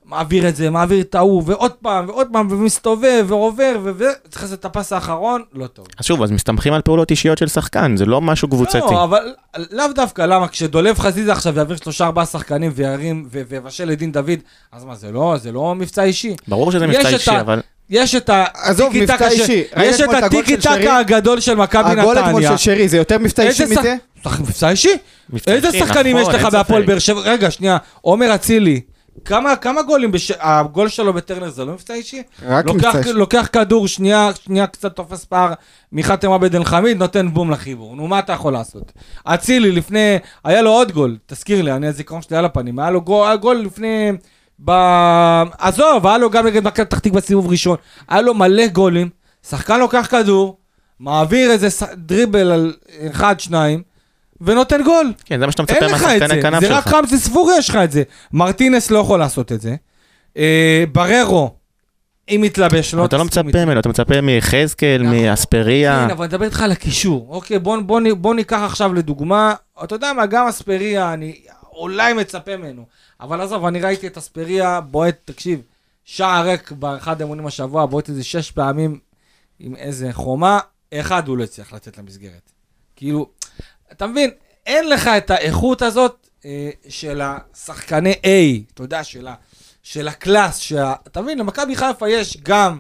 [0.06, 3.92] מעביר את זה, מעביר את ההוא, ועוד פעם, ועוד פעם, ומסתובב, ועובר, ו...
[3.98, 5.88] ו- צריך לעשות את הפס האחרון, לא טוב.
[5.98, 8.78] אז שוב, אז מסתמכים על פעולות אישיות של שחקן, זה לא משהו קבוצתי.
[8.78, 9.34] לא, אבל
[9.72, 10.48] לאו דווקא, למה?
[10.48, 14.40] כשדולב חזיזה עכשיו יעביר שלושה ארבעה שחקנים וירים ויבשל לדין דוד,
[14.72, 16.36] אז מה, זה לא, זה לא מבצע אישי?
[16.48, 18.46] ברור שזה מבצע את אישי, אבל יש את ה...
[18.54, 19.64] עזוב, טיקי מבצע טקה ש- אישי.
[19.84, 20.58] יש את הטיקי?
[20.58, 22.58] טקה הגדול של מכבי הגול אתמול נתניה.
[22.58, 23.96] של שרי זה יותר מבצע אישי מזה?
[24.24, 24.90] שח- מבצע אישי?
[25.48, 26.86] איזה שחקנים נכון, יש לך בהפועל.
[26.86, 27.20] באר שבע?
[27.20, 28.82] רגע, שנייה, עומר אצילי.
[29.26, 30.32] כמה, כמה גולים, בש...
[30.40, 32.22] הגול שלו בטרנר זה לא מבצע אישי?
[32.48, 33.14] רק לוקח, מבצע אישי.
[33.14, 35.54] לוקח כדור, שנייה, שנייה קצת תופס פער
[35.92, 37.96] מחתם עבד אל חמיד, נותן בום לחיבור.
[37.96, 38.92] נו, מה אתה יכול לעשות?
[39.26, 43.02] אצילי לפני, היה לו עוד גול, תזכיר לי, אני הזיכרון שלי על הפנים, היה לו
[43.02, 44.12] גול, גול לפני,
[44.66, 44.72] ב...
[45.60, 47.78] עזוב, היה לו גם נגד מכבי פתח תקווה בסיבוב ראשון,
[48.10, 49.10] היה לו מלא גולים,
[49.50, 50.58] שחקן לוקח כדור,
[51.00, 52.74] מעביר איזה ס- דריבל על
[53.12, 53.82] אחד, שניים,
[54.42, 55.14] ונותן גול.
[55.26, 56.94] כן, זה מה שאתה מצפה אין לך את מהשחקני זה, רק שלך.
[56.94, 58.04] רמזי ספורי יש לך את זה.
[58.34, 59.76] מרטינס לא יכול לעשות את זה.
[60.38, 61.54] אה, בררו,
[62.30, 63.66] אם מתלבש, לא אתה לא מצפה.
[63.66, 65.18] ממנו, אתה מצפה מיחזקאל, נכון.
[65.18, 66.04] מאספריה.
[66.06, 67.28] כן, אבל אני מדבר איתך על הקישור.
[67.30, 71.36] אוקיי, בוא, בוא, נ- בוא ניקח עכשיו לדוגמה, אתה יודע מה, גם אספריה, אני
[71.80, 72.86] אולי מצפה ממנו.
[73.20, 75.62] אבל עזוב, אני ראיתי את אספריה בועט, תקשיב,
[76.06, 79.00] שער ריק באחד האימונים השבוע, בועט איזה שש פעמים
[79.60, 80.60] עם איזה חומה,
[80.94, 82.52] אחד הוא לא הצליח לצאת למסגרת.
[82.96, 83.30] כאילו,
[83.92, 84.32] אתה מבין,
[84.66, 88.28] אין לך את האיכות הזאת אה, של השחקני A,
[88.74, 89.28] אתה יודע, של,
[89.84, 90.72] של הקלאס,
[91.08, 92.78] אתה מבין, למכבי חיפה יש גם,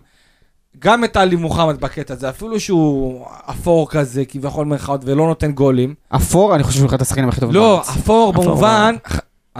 [0.79, 5.93] גם את עלי מוחמד בקטע הזה, אפילו שהוא אפור כזה, כביכול מירכאות, ולא נותן גולים.
[6.15, 7.89] אפור, אני חושב שהוא אחד השחקנים הכי טובים לא, בארץ.
[7.89, 8.95] אפור במובן...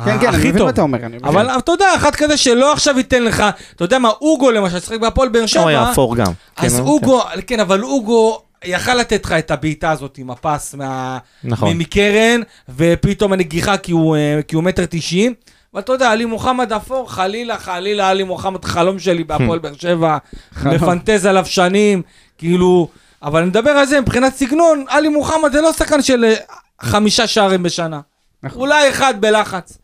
[0.05, 0.63] כן, כן, אני מבין טוב.
[0.63, 0.99] מה אתה אומר.
[1.23, 3.43] אבל אתה יודע, אחד כזה שלא עכשיו ייתן לך,
[3.75, 6.31] אתה יודע מה, אוגו למשל, שחק בהפועל באר שבע, הוא היה אפור גם.
[6.57, 11.17] אז כן, אוגו, כן, אבל אוגו יכל לתת לך את הבעיטה הזאת עם הפס מה...
[11.43, 11.77] נכון.
[11.77, 12.41] מקרן,
[12.75, 15.33] ופתאום הנגיחה כי הוא, אה, כי הוא מטר תשעים.
[15.73, 20.17] אבל אתה יודע, עלי מוחמד אפור, חלילה, חלילה, עלי מוחמד, חלום שלי בהפועל באר שבע,
[20.65, 22.01] מפנטז עליו שנים,
[22.37, 22.89] כאילו,
[23.23, 26.35] אבל אני מדבר על זה מבחינת סגנון, עלי מוחמד זה לא שחקן של אה,
[26.81, 27.99] חמישה שערים בשנה.
[28.43, 28.61] נכון.
[28.61, 29.77] אולי אחד בלחץ.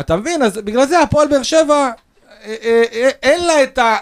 [0.00, 0.42] אתה מבין?
[0.42, 1.90] אז בגלל זה הפועל באר שבע,
[2.44, 3.78] אה, אה, אין לה את.
[3.78, 3.96] ה-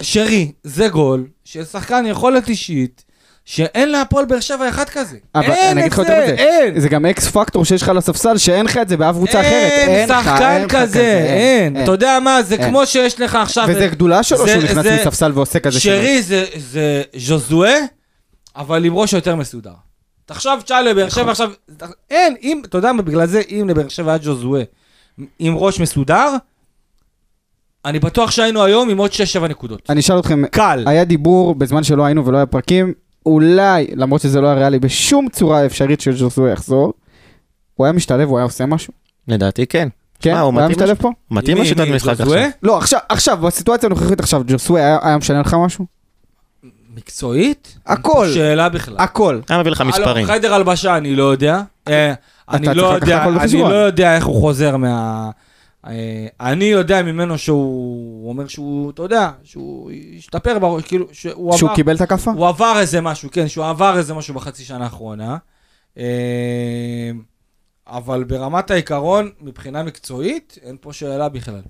[0.00, 3.04] שרי, זה גול של שחקן יכולת אישית,
[3.44, 5.16] שאין להפועל באר שבע אחד כזה.
[5.34, 6.34] אבל אין את זה.
[6.38, 6.80] אין.
[6.80, 9.72] זה גם אקס פקטור שיש לך על הספסל, שאין לך את זה באף קבוצה אחרת.
[9.88, 11.82] אין לך, שחקן אין לך כזה, אין.
[11.82, 12.68] אתה יודע מה, זה אין.
[12.70, 13.64] כמו שיש לך עכשיו...
[13.68, 15.98] וזה גדולה שלו זה- שהוא נכנס זה- מספסל ועושה כזה שינוי.
[15.98, 17.76] שרי זה- זה ז'וזואה,
[18.56, 19.72] אבל עם ראש יותר מסודר.
[20.26, 21.22] תחשוב, תשאל לבאר נכון.
[21.22, 21.50] שבע עכשיו,
[22.10, 24.62] אין, אם, אתה יודע מה, בגלל זה, אם לבאר שבע היה ז'וזואה
[25.38, 26.28] עם ראש מסודר,
[27.84, 29.82] אני בטוח שהיינו היום עם עוד 6-7 נקודות.
[29.90, 30.84] אני אשאל אתכם, קל.
[30.86, 32.92] היה דיבור בזמן שלא היינו ולא היה פרקים,
[33.26, 36.92] אולי, למרות שזה לא היה ריאלי בשום צורה אפשרית שג'וסוי יחזור,
[37.74, 38.92] הוא היה משתלב, הוא היה עושה משהו?
[39.28, 39.88] לדעתי כן.
[40.20, 40.36] כן?
[40.36, 41.10] הוא היה משתלב פה?
[41.30, 42.20] מתאים לשיטת משחק?
[42.20, 42.42] עכשיו.
[42.62, 45.86] לא, עכשיו, עכשיו, בסיטואציה הנוכחית עכשיו, ג'וסוי היה משנה לך משהו?
[46.94, 47.78] מקצועית?
[47.86, 48.28] הכל.
[48.34, 48.94] שאלה בכלל.
[48.98, 49.40] הכל.
[49.48, 50.26] היה מביא לך מספרים.
[50.26, 51.62] חיידר הלבשה אני לא יודע.
[51.88, 52.14] אה,
[52.50, 53.60] אני לא יודע, אני.
[53.60, 55.30] לא יודע איך הוא חוזר מה...
[55.86, 61.68] אה, אני יודע ממנו שהוא הוא אומר שהוא, אתה יודע, שהוא השתפר כאילו, שהוא שהוא
[61.68, 62.30] עבר, קיבל את הכאפה?
[62.30, 65.36] הוא עבר איזה משהו, כן, שהוא עבר איזה משהו בחצי שנה האחרונה.
[65.98, 67.10] אה,
[67.86, 71.62] אבל ברמת העיקרון, מבחינה מקצועית, אין פה שאלה בכלל.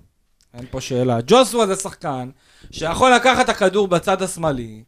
[0.54, 1.18] אין פה שאלה.
[1.26, 2.30] ג'וסווה זה שחקן
[2.70, 4.82] שיכול לקחת את הכדור בצד השמאלי,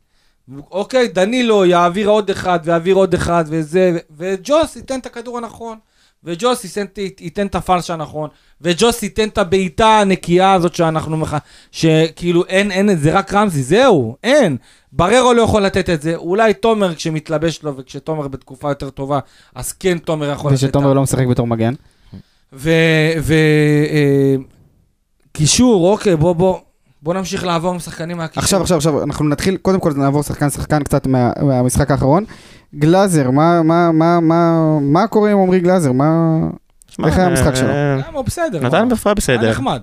[0.71, 5.79] אוקיי, דנילו יעביר עוד אחד ויעביר עוד אחד וזה, וג'וס ייתן את הכדור הנכון,
[6.27, 6.85] וג'וס ייתן,
[7.21, 8.29] ייתן את הפלש הנכון,
[8.61, 11.35] וג'וס ייתן את הבעיטה הנקייה הזאת שאנחנו מח...
[11.73, 14.57] שכאילו אין, אין את זה, רק רמזי, זהו, אין.
[14.93, 19.19] בררו לא יכול לתת את זה, אולי תומר כשמתלבש לו וכשתומר בתקופה יותר טובה,
[19.55, 21.75] אז כן תומר יכול לתת את ושתומר לא משחק בתור מגן.
[22.53, 22.71] ו...
[23.21, 23.35] ו...
[23.91, 24.37] אה,
[25.33, 26.59] קישור, אוקיי, בוא, בוא,
[27.07, 28.43] בוא נמשיך לעבור עם שחקנים מהקישור.
[28.43, 32.25] עכשיו, עכשיו, עכשיו, אנחנו נתחיל, קודם כל נעבור שחקן שחקן קצת מה- מהמשחק האחרון.
[32.75, 35.93] גלאזר, מה- מה- מה- מה- מה קורה עם עמרי גלאזר?
[35.93, 36.39] מה...
[36.89, 37.69] שמע, איך היה המשחק אה, שלו?
[37.69, 38.61] למה הוא בסדר?
[38.61, 38.89] נתן?
[38.89, 39.41] בפרעה בסדר.
[39.41, 39.83] היה נחמד.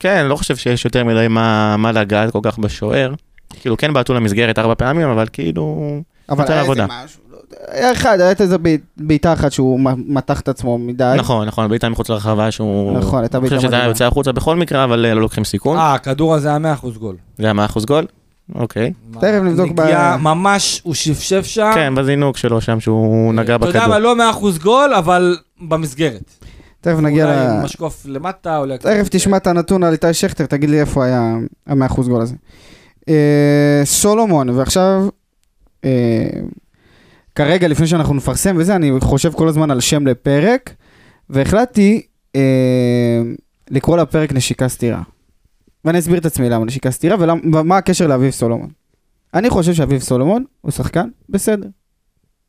[0.00, 3.14] כן, לא חושב שיש יותר מדי מה מה לגעת כל כך בשוער.
[3.60, 5.96] כאילו, כן בעטו למסגרת ארבע פעמים, אבל כאילו...
[6.28, 6.84] אבל היה איזה.
[6.86, 7.25] משהו, לא
[7.68, 11.14] היה אחד, היה איזה בעיט- בעיטה אחת שהוא מתח את עצמו מדי.
[11.18, 12.98] נכון, נכון, בעיטה מחוץ לרחבה שהוא...
[12.98, 13.90] נכון, הייתה אני בעיטה חושב שזה היה מדהימה.
[13.94, 15.78] יוצא החוצה בכל מקרה, אבל אה, לא לוקחים סיכון.
[15.78, 17.16] אה, הכדור הזה היה 100% גול.
[17.38, 18.06] זה היה 100% גול?
[18.54, 18.92] אוקיי.
[19.12, 21.70] תכף נבדוק ב- נגיעה, ממש, הוא שפשף שם.
[21.74, 24.14] כן, בזינוק שלו שם שהוא נגע אתה יודע מה, בכדור.
[24.14, 25.36] לא 100% גול, אבל
[25.68, 26.32] במסגרת.
[26.80, 27.64] תכף נגיע אולי ל...
[27.64, 28.78] משקוף למטה, אולי...
[28.78, 31.34] תכף תשמע את הנתון על איתי שכטר, תגיד לי איפה היה
[31.66, 32.34] המאה אחוז גול הזה.
[33.08, 33.14] אה,
[33.84, 35.08] סולומון, ועכשיו,
[35.84, 35.90] אה,
[37.36, 40.74] כרגע, לפני שאנחנו נפרסם וזה, אני חושב כל הזמן על שם לפרק,
[41.30, 42.02] והחלטתי
[42.36, 42.40] אה,
[43.70, 45.02] לקרוא לפרק נשיקה סתירה.
[45.84, 48.68] ואני אסביר את עצמי למה נשיקה סתירה ומה הקשר לאביב סולומון.
[49.34, 51.68] אני חושב שאביב סולומון הוא שחקן בסדר.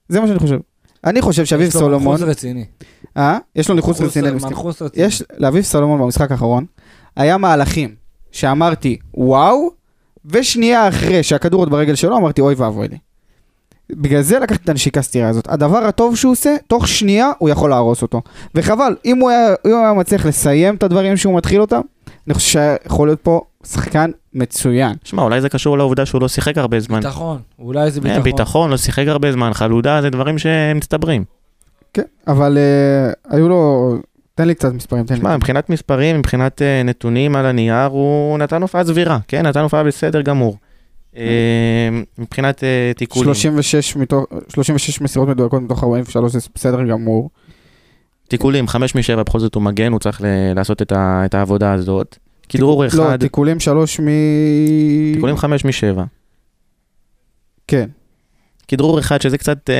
[0.09, 0.59] זה מה שאני חושב.
[1.03, 2.65] אני חושב שאביב סולומון, יש לו מנחוס רציני.
[3.17, 3.37] אה?
[3.55, 4.31] יש לו ניחוס רציני.
[4.31, 5.05] מנחוס רציני.
[5.05, 6.65] יש לאביב סולומון במשחק האחרון,
[7.15, 7.95] היה מהלכים
[8.31, 9.69] שאמרתי וואו,
[10.25, 12.97] ושנייה אחרי שהכדור עוד ברגל שלו אמרתי אוי ואבוי לי.
[13.89, 15.47] בגלל זה לקחתי את הנשיקה סטירה הזאת.
[15.49, 18.21] הדבר הטוב שהוא עושה, תוך שנייה הוא יכול להרוס אותו.
[18.55, 21.81] וחבל, אם הוא היה, אם הוא היה מצליח לסיים את הדברים שהוא מתחיל אותם,
[22.27, 24.93] אני חושב שיכול להיות פה שחקן מצוין.
[25.03, 26.99] שמע, אולי זה קשור לעובדה שהוא לא שיחק הרבה זמן.
[26.99, 28.23] ביטחון, אולי זה אה, ביטחון.
[28.23, 31.23] ביטחון, לא שיחק הרבה זמן, חלודה, זה דברים שמצטברים.
[31.93, 33.93] כן, אבל uh, היו לו...
[34.35, 35.19] תן לי קצת מספרים, תן לי.
[35.19, 39.83] שמע, מבחינת מספרים, מבחינת אה, נתונים על הנייר, הוא נתן הופעה סבירה, כן, נתן הופעה
[39.83, 40.57] בסדר גמור.
[41.17, 43.25] אה, מבחינת אה, תיקולים.
[43.33, 47.29] 36, מתוך, 36 מסירות מדויקות מתוך 43 זה בסדר גמור.
[48.27, 50.21] תיקולים, חמש משבע, בכל זאת הוא מגן, הוא צריך
[50.55, 52.17] לעשות את ה- את העבודה הזאת.
[52.49, 54.03] כדרור לא, אחד, תיקולים 3 מ...
[55.13, 56.03] תיקולים חמש משבע.
[57.67, 57.89] כן.
[58.67, 59.75] כדרור אחד שזה קצת אה,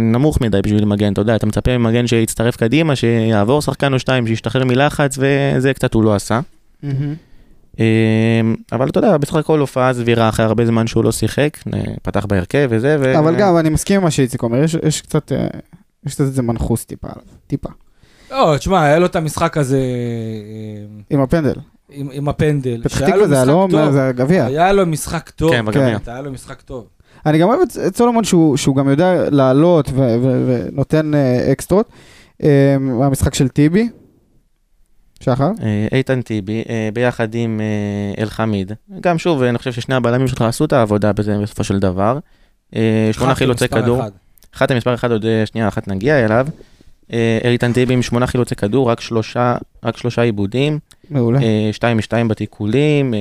[0.00, 4.26] נמוך מדי בשביל מגן, אתה יודע, אתה מצפה ממגן שיצטרף קדימה, שיעבור שחקן או שתיים,
[4.26, 6.40] שישתחרר מלחץ, וזה קצת הוא לא עשה.
[6.84, 6.90] אה,
[8.72, 12.26] אבל אתה יודע, בסך הכל הופעה סבירה אחרי הרבה זמן שהוא לא שיחק, אה, פתח
[12.26, 13.18] בהרכב וזה, ו...
[13.18, 15.46] אבל גם, אני מסכים עם מה שאיציק אומר, יש, יש קצת, אה,
[16.06, 17.68] יש קצת איזה מנחוס טיפה עליו, טיפה.
[18.30, 21.54] לא, תשמע, היה לו את המשחק הזה אה, עם הפנדל.
[21.90, 22.82] עם עם הפנדל.
[22.84, 23.92] פתח לו תקווה זה היה משחק לא, טוב.
[23.92, 24.46] זה הגביע.
[24.46, 25.50] היה לו משחק טוב.
[25.50, 25.98] כן, בגביע.
[26.06, 26.86] היה לו משחק טוב.
[27.26, 31.10] אני גם אוהב את, את סולומון שהוא, שהוא גם יודע לעלות ו, ו, ונותן
[31.52, 31.88] אקסטרות.
[32.42, 33.88] אה, המשחק של טיבי,
[35.20, 35.50] שחר.
[35.62, 38.72] אה, איתן טיבי, אה, ביחד עם אה, אלחמיד.
[39.00, 42.18] גם שוב, אני חושב ששני הבלמים שלך עשו את העבודה בזה בסופו של דבר.
[43.12, 44.00] שמונה חילוצי כדור.
[44.00, 44.10] אחד.
[44.54, 46.46] אחת המספר אחד עוד שנייה אחת נגיע אליו.
[47.44, 50.78] איתן טיבי עם שמונה חילוצי כדור, רק שלושה, רק שלושה עיבודים,
[51.10, 51.38] מעולה.
[51.72, 53.14] שתיים משתיים בתיקולים.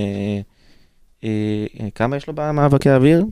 [1.95, 3.25] כמה יש לו במאבקי האוויר?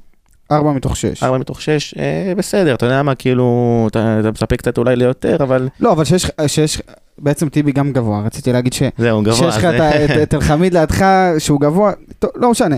[0.52, 1.24] ארבע מתוך שש.
[1.24, 3.46] ארבע מתוך שש, אה, בסדר, אתה יודע מה, כאילו,
[3.92, 6.82] אתה אתה מצפה קצת אולי ליותר, אבל לא, אבל שיש, שיש,
[7.18, 8.84] בעצם טיבי גם גבוה, רציתי להגיד ש...
[8.98, 9.36] זהו, גבוה.
[9.52, 11.06] שיש לך זה- את את- אלחמיד לידך
[11.40, 12.78] שהוא גבוה, טוב, לא משנה.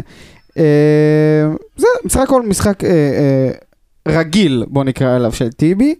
[0.57, 0.63] אה,
[1.77, 3.51] זה בסך הכל משחק אה, אה,
[4.17, 5.95] רגיל, בוא נקרא עליו, של טיבי,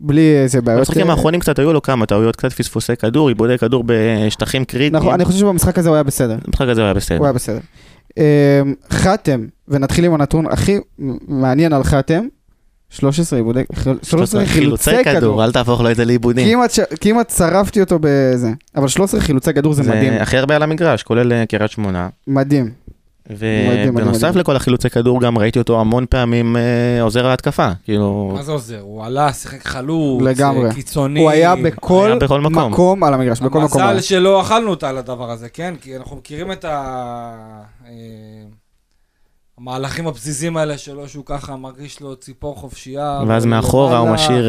[0.00, 0.78] בלי איזה בעיות.
[0.78, 4.96] במשחקים אה, האחרונים קצת היו לו כמה טעויות, קצת פספוסי כדור, עיבודי כדור בשטחים קריטיים.
[4.96, 6.36] נכון, אני חושב שבמשחק הזה הוא היה בסדר.
[6.46, 7.18] המשחק הזה הוא היה בסדר.
[7.18, 7.58] הוא היה בסדר.
[8.18, 10.78] אה, חתם, ונתחיל עם הנתון הכי
[11.28, 12.26] מעניין על חתם,
[12.90, 13.62] 13 עיבודי,
[14.02, 15.44] 13 חילוצי כדור.
[15.44, 16.58] אל תהפוך לו את זה לעיבודים.
[17.00, 21.32] כמעט שרפתי אותו בזה, אבל 13 חילוצי כדור זה מדהים, הכי הרבה על המגרש, כולל
[21.32, 22.08] אה, קריית שמונה.
[22.26, 22.70] מדהים.
[23.30, 24.36] ובנוסף.
[24.36, 27.68] לכל החילוצי כדור, גם ראיתי אותו המון פעמים אה, עוזר להתקפה.
[27.84, 28.80] כאילו, מה זה עוזר?
[28.80, 30.68] הוא עלה, שיחק חלוץ, לגמרי.
[30.68, 31.20] אה, קיצוני.
[31.20, 32.72] הוא היה בכל היה בכל מקום.
[32.72, 33.82] מקום על המגרש, בכל מקום.
[33.82, 35.74] המזל שלא אכלנו אותה על הדבר הזה, כן?
[35.80, 37.62] כי אנחנו מכירים את ה...
[37.86, 37.92] אה,
[39.58, 43.22] המהלכים הפזיזים האלה שלו, שהוא ככה מרגיש לו ציפור חופשייה.
[43.28, 44.44] ואז מאחורה הוא משאיר...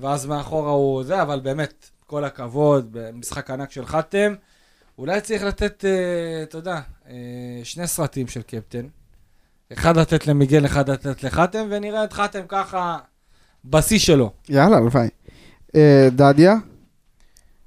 [0.00, 4.34] ואז מאחורה הוא זה, אבל באמת, כל הכבוד, במשחק ענק של חתם.
[4.98, 5.84] אולי צריך לתת,
[6.42, 6.80] אתה יודע,
[7.64, 8.86] שני סרטים של קפטן.
[9.72, 12.98] אחד לתת למיגל, אחד לתת לחתם, ונראה את חתם ככה
[13.64, 14.32] בשיא שלו.
[14.48, 15.08] יאללה, הלוואי.
[15.76, 16.54] אה, דדיה,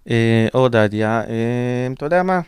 [0.09, 2.39] אה, אור דדיה, אה, אתה יודע מה?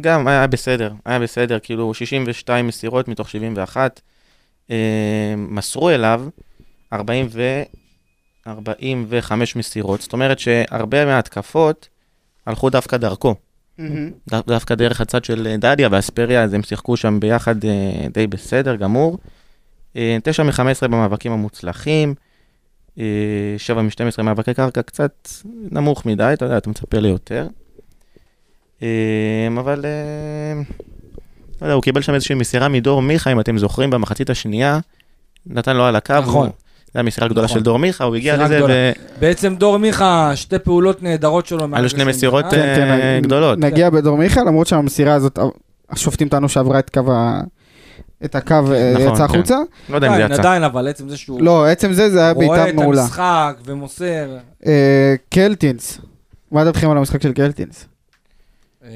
[0.00, 4.00] גם היה בסדר, היה בסדר, כאילו 62 מסירות מתוך 71.
[4.70, 6.24] אה, מסרו אליו
[6.92, 7.62] 40 ו...
[8.46, 11.88] 45 מסירות, זאת אומרת שהרבה מההתקפות
[12.46, 13.34] הלכו דווקא דרכו.
[14.30, 17.70] דו- דווקא דרך הצד של אה, דדיה ואספריה, אז הם שיחקו שם ביחד אה,
[18.12, 19.18] די בסדר גמור.
[19.96, 22.14] אה, 9 מ-15 במאבקים המוצלחים,
[22.98, 23.04] אה,
[23.58, 25.28] 7 מ-12 מאבקי קרקע קצת
[25.70, 27.46] נמוך מדי, אתה יודע, אתה מצפה ליותר.
[28.82, 28.88] אה,
[29.58, 30.60] אבל, אה,
[31.60, 34.78] לא יודע, הוא קיבל שם איזושהי מסירה מדור מיכה, אם אתם זוכרים, במחצית השנייה,
[35.46, 36.14] נתן לו על הקו.
[36.22, 36.46] נכון.
[36.46, 36.54] הוא-
[36.94, 37.58] זו המסירה הגדולה נכון.
[37.58, 38.72] של דור מיכה, הוא הגיע מסירה לזה, גדולה.
[38.74, 41.68] והיו בעצם דור מיכה, שתי פעולות נהדרות שלו.
[41.68, 42.44] מהרגע שני מסירות.
[42.50, 43.58] כן, כן, אה, גדולות.
[43.58, 45.38] נגיע בדור מיכה, למרות שהמסירה הזאת,
[45.90, 47.40] השופטים טענו שעברה את קו ה...
[48.24, 49.34] את הקו, אה, נכון, יצא כן.
[49.34, 49.56] החוצה.
[49.88, 50.34] לא יודע אם זה יצא.
[50.34, 53.02] עדיין, אבל עצם זה שהוא לא, עצם זה, זה היה רואה בעיטה את מעולה.
[53.02, 54.36] המשחק ומוסר.
[54.66, 55.98] אה, קלטינס,
[56.52, 57.86] מה דעתכם על המשחק של קלטינס?
[58.84, 58.90] אה,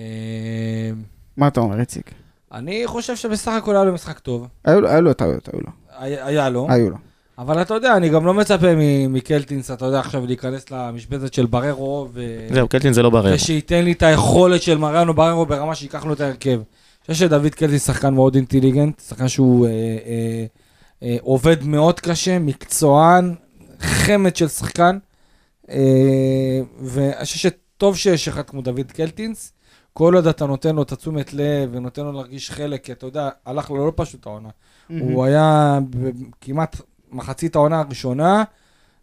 [1.37, 2.11] מה אתה אומר, איציק?
[2.55, 4.47] אני חושב שבסך הכל היה לו משחק טוב.
[4.65, 5.71] היו לו- היו לו טעויות, היו לו.
[5.99, 6.67] היה היה לו.
[6.71, 6.97] היו לו.
[7.39, 11.47] אבל אתה יודע, אני גם לא מצפה מ- מקלטינס, אתה יודע, עכשיו להיכנס למשבצת של
[11.47, 12.47] בררו, ו...
[12.53, 13.35] זהו, קלטין זה לא ברר.
[13.35, 16.61] ושייתן לי את היכולת של מריאנו בררו ברמה שייקח לו את ההרכב.
[17.09, 20.45] אני חושב שדוד קלטינס שחקן מאוד אינטליגנט, שחקן שהוא אה, אה,
[21.03, 23.35] אה, עובד מאוד קשה, מקצוען,
[23.81, 24.99] חמד של שחקן,
[25.71, 29.53] אה, ואני חושב שטוב שיש אחד כמו דוד קלטינס.
[29.93, 33.29] כל עוד אתה נותן לו את התשומת לב ונותן לו להרגיש חלק, כי אתה יודע,
[33.47, 34.49] הלך לו לא פשוט העונה.
[34.89, 35.79] הוא היה
[36.41, 36.81] כמעט
[37.15, 38.45] מחצית העונה הראשונה,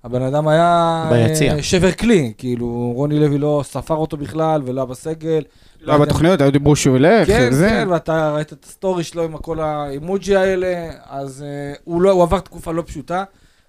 [0.04, 1.56] הבן אדם היה ביציע.
[1.56, 5.44] אה, שבר כלי, כאילו רוני לוי לא ספר אותו בכלל ולא היה בסגל.
[5.82, 7.70] לא, בתוכניות היו דיברו שהוא ילך, כן, זה.
[7.70, 11.46] כן, ואתה ראית את הסטורי שלו עם כל האימוג'י האלה, אז
[11.76, 13.24] אה, הוא, לא, הוא עבר תקופה לא פשוטה,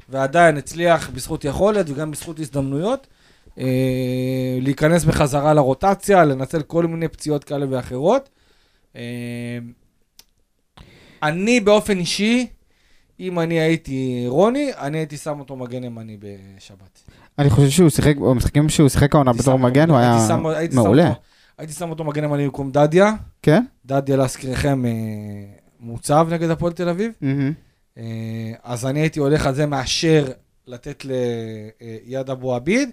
[0.09, 3.07] ועדיין הצליח בזכות יכולת וגם בזכות הזדמנויות,
[3.49, 3.61] אה,
[4.61, 8.29] להיכנס בחזרה לרוטציה, לנצל כל מיני פציעות כאלה ואחרות.
[8.93, 8.99] אה,
[11.23, 12.47] אני באופן אישי,
[13.23, 17.03] אם אני הייתי רוני, אני הייתי שם אותו מגן ימני בשבת.
[17.39, 20.19] אני חושב שהוא שיחק, במשחקים שהוא שיחק העונה בתור מגן, הוא היה
[20.73, 21.13] מעולה.
[21.59, 23.13] הייתי שם אותו מגן ימני במקום דדיה.
[23.43, 23.65] כן?
[23.87, 24.91] דדיה להזכירכם אה,
[25.81, 27.13] מוצב נגד הפועל תל אביב.
[27.99, 30.25] אה, אז אני הייתי הולך על זה מאשר
[30.67, 32.91] לתת ליד אבו עביד,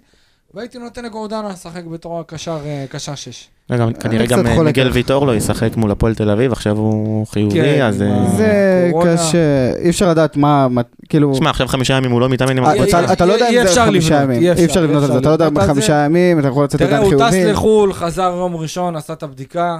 [0.54, 3.48] והייתי נותן לגורדנה לשחק בתור הקשר אה, שש.
[3.70, 4.90] לא, גם- כנראה גם אה, מיגל.
[4.92, 8.02] ויטור לא ישחק מול הפועל תל אביב, עכשיו הוא חיובי, כן, אז...
[8.02, 8.90] אה, זה.
[9.04, 9.38] קשה,
[9.78, 10.66] אי אפשר לדעת מה,
[11.08, 11.34] כאילו...
[11.34, 13.04] שמע, עכשיו חמישה ימים הוא לא מתאמן עם אה, הפועל.
[13.12, 15.50] אתה- לא יודע אם זה חמישה ימים, אי אפשר, לבנות על זה, אתה לא יודע
[15.50, 16.04] בחמישה זה.
[16.04, 17.52] ימים, אתה יכול לצאת תראה, עדיין הוא טס חיובי.
[17.52, 19.78] לחו"ל, חזר יום ראשון, עשה את הבדיקה.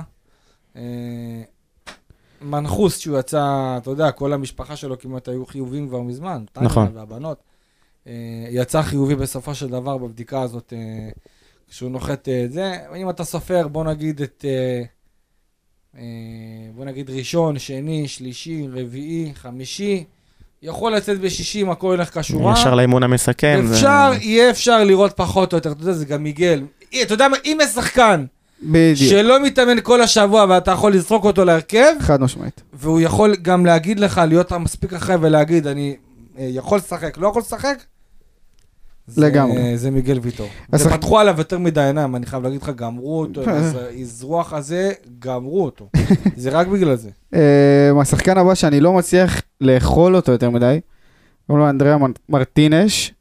[0.77, 0.83] אה,
[2.43, 3.45] מנחוס, שהוא יצא,
[3.77, 6.43] אתה יודע, כל המשפחה שלו כמעט היו חיובים כבר מזמן.
[6.61, 6.89] נכון.
[6.95, 7.50] והבנות.
[8.07, 8.13] אה,
[8.51, 11.09] יצא חיובי בסופו של דבר בבדיקה הזאת, אה,
[11.71, 12.77] כשהוא נוחת אה, את זה.
[12.97, 14.45] אם אתה סופר, בוא נגיד את...
[16.75, 20.05] בוא נגיד ראשון, שני, שלישי, רביעי, חמישי.
[20.63, 22.53] יכול לצאת בשישי אם הכל ילך כשורה.
[22.53, 23.61] ישר לאימון המסכם.
[23.67, 26.63] זה- אפשר, יהיה אפשר לראות פחות או יותר, אתה יודע, זה גם מיגל.
[27.03, 28.25] אתה יודע מה, אם יש שחקן
[28.63, 32.63] בדיוק, שלא מתאמן כל השבוע ואתה יכול לזרוק אותו להרכב, חד משמעית.
[32.73, 35.97] והוא יכול גם להגיד לך, להיות מספיק אחראי ולהגיד, אני
[36.49, 37.77] יכול לשחק, לא יכול לשחק,
[39.07, 39.77] זה- לגמרי.
[39.77, 40.49] זה מיגל ויטור.
[40.73, 44.93] השחק- ופתחו עליו יותר מדי עיניים, אני חייב להגיד לך, גמרו אותו, אז האזרוח הזה,
[45.19, 45.89] גמרו אותו.
[46.37, 47.09] זה רק בגלל זה.
[47.35, 50.81] אה, השחקן הבא שאני לא מצליח לאכול אותו יותר מדי,
[51.47, 53.13] קוראים לו אנדריאה מר- מרטינש.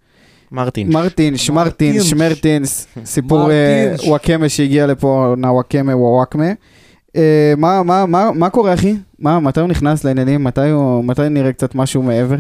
[0.51, 2.13] מרטינש, מרטינש, מרטינש.
[2.13, 3.95] מרטינס, סיפור אה.
[4.08, 6.51] וואקמה שהגיע לפה, נא וואקמה וואקמה.
[7.15, 8.95] אה, מה- מה- מה- מה קורה אחי?
[9.19, 10.43] מה, מתי הוא נכנס לעניינים?
[11.03, 12.36] מתי נראה קצת משהו מעבר?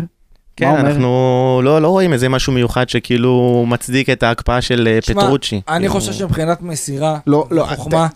[0.59, 0.79] כן, אומר?
[0.79, 5.61] אנחנו לא, לא רואים איזה משהו מיוחד שכאילו מצדיק את ההקפאה של אה, שמע, פטרוצ'י.
[5.67, 8.07] אני כאילו, חושב שמבחינת מסירה לא, לא, וחוכמה,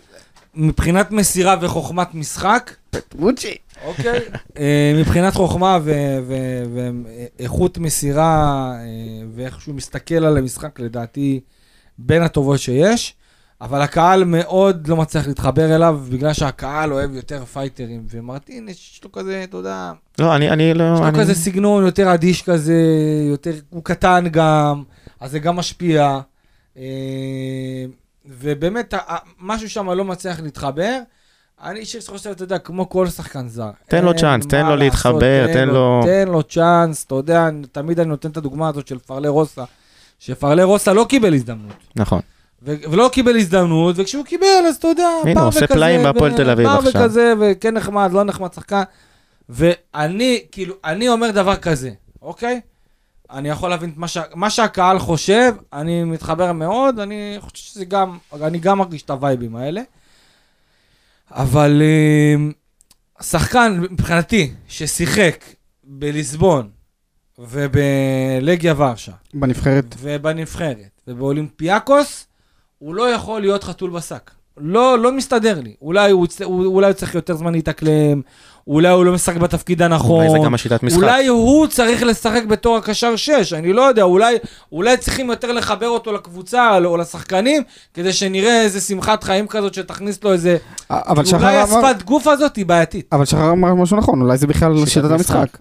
[0.56, 2.71] מבחינת מסירה וחוכמת משחק,
[3.15, 3.56] ווצ'י.
[3.86, 4.19] אוקיי,
[4.58, 5.79] אה, מבחינת חוכמה
[7.39, 8.86] ואיכות מסירה אה,
[9.36, 11.39] ואיך שהוא מסתכל על המשחק, לדעתי,
[11.97, 13.15] בין הטובות שיש.
[13.63, 19.12] אבל הקהל מאוד לא מצליח להתחבר אליו, בגלל שהקהל אוהב יותר פייטרים, ומרטין, יש לו
[19.12, 20.84] כזה, אתה יודע, לא, אני, אני לא...
[20.93, 21.19] יש לו אני...
[21.19, 22.76] כזה סגנון יותר אדיש כזה,
[23.30, 24.84] יותר, הוא קטן גם,
[25.19, 26.19] אז זה גם משפיע.
[26.78, 26.84] אה,
[28.26, 30.97] ובאמת, ה- ה- משהו שם לא מצליח להתחבר.
[31.63, 33.69] אני אישית חושב, אתה יודע, כמו כל שחקן זר.
[33.88, 38.10] תן לו צ'אנס, תן לו להתחבר, תן לו- תן לו צ'אנס, אתה יודע, תמיד אני
[38.10, 39.63] נותן את הדוגמה הזאת של פרלה רוסה,
[40.19, 41.73] שפרלה רוסה לא קיבל הזדמנות.
[41.95, 42.21] נכון.
[42.65, 46.38] ולא קיבל הזדמנות, וכשהוא קיבל, אז אתה יודע, הנה, בא הוא עושה וכזה, פלאים בהפועל
[46.38, 47.02] תל אביב עכשיו.
[47.02, 48.84] וכזה, וכן נחמד, לא נחמד, שחקן.
[49.49, 52.62] ואני, כאילו, אני אומר דבר כזה, אוקיי?
[53.32, 57.86] אני יכול להבין את מה, שה- מה שהקהל חושב, אני מתחבר מאוד, אני חושב שזה
[57.86, 59.82] גם, אני גם מרגיש את הווייבים האלה.
[61.32, 62.36] אבל אה,
[63.23, 65.43] שחקן, מבחינתי, ששיחק
[65.84, 66.69] בליסבון
[67.39, 69.95] ובלגיה ורשה, בנבחרת.
[69.99, 72.28] ובנבחרת, ובאולימפיאקוס,
[72.84, 74.32] הוא לא יכול להיות חתול בשק.
[74.58, 75.74] לא, לא מסתדר לי.
[75.82, 78.22] אולי הוא, אולי הוא צריך יותר זמן להתאקלם,
[78.67, 80.26] אולי הוא לא משחק בתפקיד הנכון.
[80.26, 81.02] אולי זה גם השיטת משחק.
[81.02, 84.38] אולי הוא צריך לשחק בתור הקשר 6, אני לא יודע, אולי,
[84.72, 90.24] אולי צריכים יותר לחבר אותו לקבוצה או לשחקנים, כדי שנראה איזה שמחת חיים כזאת שתכניס
[90.24, 90.58] לו איזה...
[90.89, 91.86] אבל שחר אולי אמר...
[91.86, 93.06] השפת גוף הזאת היא בעייתית.
[93.12, 95.36] אבל שחר אמר משהו נכון, אולי זה בכלל שיטת שיטת משחק.
[95.36, 95.57] המשחק.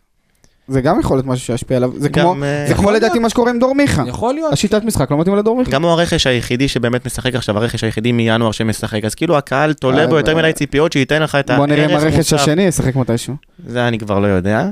[0.72, 1.90] זה גם יכול להיות משהו שישפיע עליו.
[1.96, 3.18] זה גם, כמו, אה, זה כמו לדעתי.
[3.18, 4.02] מה שקורה עם דור מיכה.
[4.06, 4.52] יכול להיות.
[4.52, 5.70] השיטת משחק לא מתאים לדור מיכה.
[5.70, 10.06] גם הוא הרכש היחידי שבאמת משחק עכשיו, הרכש היחידי מינואר שמשחק, אז כאילו הקהל תולה
[10.06, 12.32] בו אה, יותר אה, מדי ציפיות שייתן לך את הערך בוא נראה אם הרכש.
[12.32, 13.34] השני ישחק מתישהו.
[13.66, 14.68] זה אני כבר לא יודע.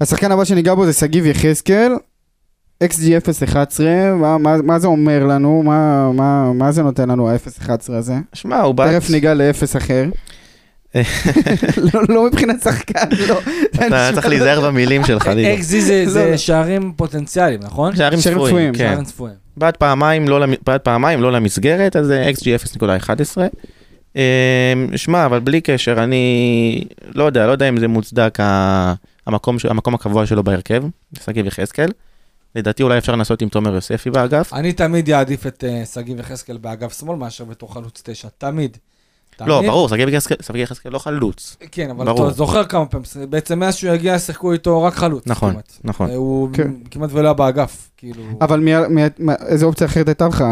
[0.00, 1.92] השחקן הבא שניגע בו זה שגיב יחזקאל,
[2.84, 3.00] XG
[3.44, 3.86] 011,
[4.20, 5.62] מה- מה- מה זה אומר לנו?
[5.62, 8.14] מה- מה מה זה נותן לנו ה-011 הזה?
[8.32, 8.94] שמע, הוא בעט...
[8.94, 10.04] תכף ניגע ל-0 אחר.
[11.94, 13.40] לא- לא מבחינת שחקן, לא.
[13.74, 15.26] אתה צריך להיזהר במילים שלך.
[15.54, 16.36] אקזי זה- לא, לא.
[16.36, 17.96] שערים פוטנציאליים, נכון?
[17.96, 18.78] שערים צפויים, צפויים, כן.
[18.78, 19.34] שערים צפויים.
[19.56, 19.76] בעד
[20.82, 22.44] פעמיים לא למסגרת, אז זה XG
[22.78, 23.42] 0.11.
[24.16, 24.20] אמ,
[24.96, 26.84] שמע, אבל בלי קשר, אני
[27.14, 28.38] לא יודע, לא יודע אם זה מוצדק
[29.26, 30.82] המקום, המקום הקבוע שלו בהרכב,
[31.24, 31.90] שגיב יחזקאל.
[32.54, 34.52] לדעתי אולי אפשר לנסות עם תומר יוספי באגף.
[34.54, 38.76] אני תמיד אעדיף את אה, שגיב יחזקאל באגף שמאל מאשר בתור חלוץ תשע, תמיד.
[39.40, 39.62] לא.
[39.62, 41.56] ברור, שגיב יחזקאל- לא חלוץ.
[41.72, 42.14] כן, אבל.
[42.14, 45.22] אתה זוכר כמה פעמים, בעצם מאז שהוא הגיע שיחקו איתו רק חלוץ.
[45.26, 45.54] נכון.
[45.84, 46.10] נכון.
[46.10, 46.70] הוא כן.
[46.90, 48.22] כמעט ולא היה באגף, כאילו.
[48.40, 48.68] אבל
[49.46, 50.44] איזה אופציה אחרת הייתה לך?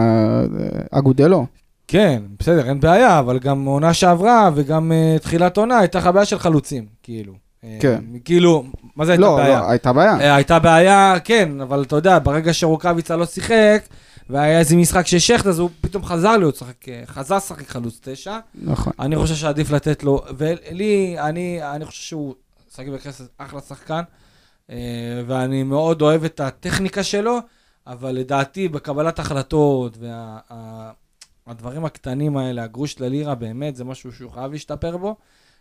[0.90, 1.46] אגודלו?
[1.88, 6.24] כן, בסדר, אין בעיה, אבל גם עונה שעברה וגם אה, תחילת עונה הייתה לך בעיה
[6.24, 7.32] של חלוצים, כאילו.
[7.64, 8.00] אה, כן.
[8.24, 8.64] כאילו,
[8.96, 9.60] מה זה הייתה לא, בעיה?
[9.60, 10.20] לא, הייתה בעיה.
[10.20, 13.82] אה, הייתה בעיה, כן, אבל אתה יודע, ברגע שרוקאביצה לא שיחק,
[14.30, 18.00] והיה איזה משחק של שכט, אז הוא פתאום חזר להיות שחק, אה, חזר לשחק חלוץ
[18.02, 18.38] תשע.
[18.54, 18.92] נכון.
[18.98, 22.34] אני חושב שעדיף לתת לו, ולי, אני, אני חושב שהוא,
[22.76, 24.02] שגיב יחזקאל אחלה שחקן,
[24.70, 24.76] אה,
[25.26, 27.38] ואני מאוד אוהב את הטכניקה שלו,
[27.86, 29.98] אבל לדעתי בקבלת החלטות
[31.46, 35.16] והדברים הקטנים האלה, הגרוש ללירה, באמת, זה משהו שהוא חייב להשתפר בו.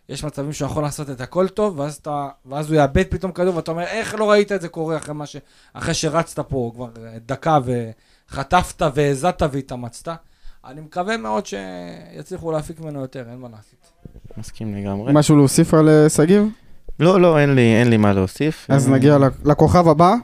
[0.08, 3.56] יש מצבים שהוא יכול לעשות את הכל טוב, ואז, אתה, ואז הוא יאבד פתאום כדור,
[3.56, 5.36] ואתה אומר, איך לא ראית את זה קורה אחרי, ש,
[5.72, 7.58] אחרי שרצת פה כבר אה, דקה
[8.30, 10.08] וחטפת והזעת והתאמצת.
[10.66, 14.08] אני מקווה מאוד שיצליחו להפיק ממנו יותר, אין מה לעשות.
[14.38, 15.12] מסכים לגמרי.
[15.14, 16.48] משהו להוסיף על אה, שגיב?
[17.00, 18.66] לא, לא, אין לי, אין לי מה להוסיף.
[18.68, 20.14] אז אה, נגיע לכוכב הבא.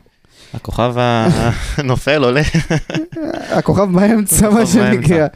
[0.54, 2.40] הכוכב הנופל עולה.
[3.58, 4.66] הכוכב באמצע, מה.
[4.66, 5.26] שנקרא.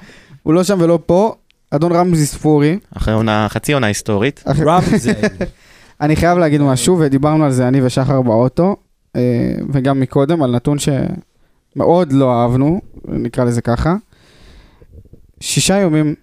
[0.43, 1.35] הוא לא שם ולא פה.
[1.71, 2.79] אדון רמזי ספורי.
[2.97, 4.45] אחרי עונה, חצי עונה היסטורית.
[4.47, 5.13] רמזל.
[6.01, 8.77] אני חייב להגיד משהו, ודיברנו על זה אני ושחר באוטו,
[9.17, 10.79] אה, וגם מקודם, על נתון
[11.75, 13.95] שמאוד לא אהבנו, נקרא לזה ככה.
[15.41, 16.15] שישה יומים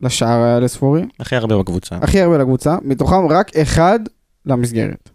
[0.00, 1.96] לשער היה לספורי, הכי הרבה בקבוצה.
[2.02, 4.00] הכי הרבה לקבוצה, מתוכם רק אחד
[4.46, 5.10] למסגרת.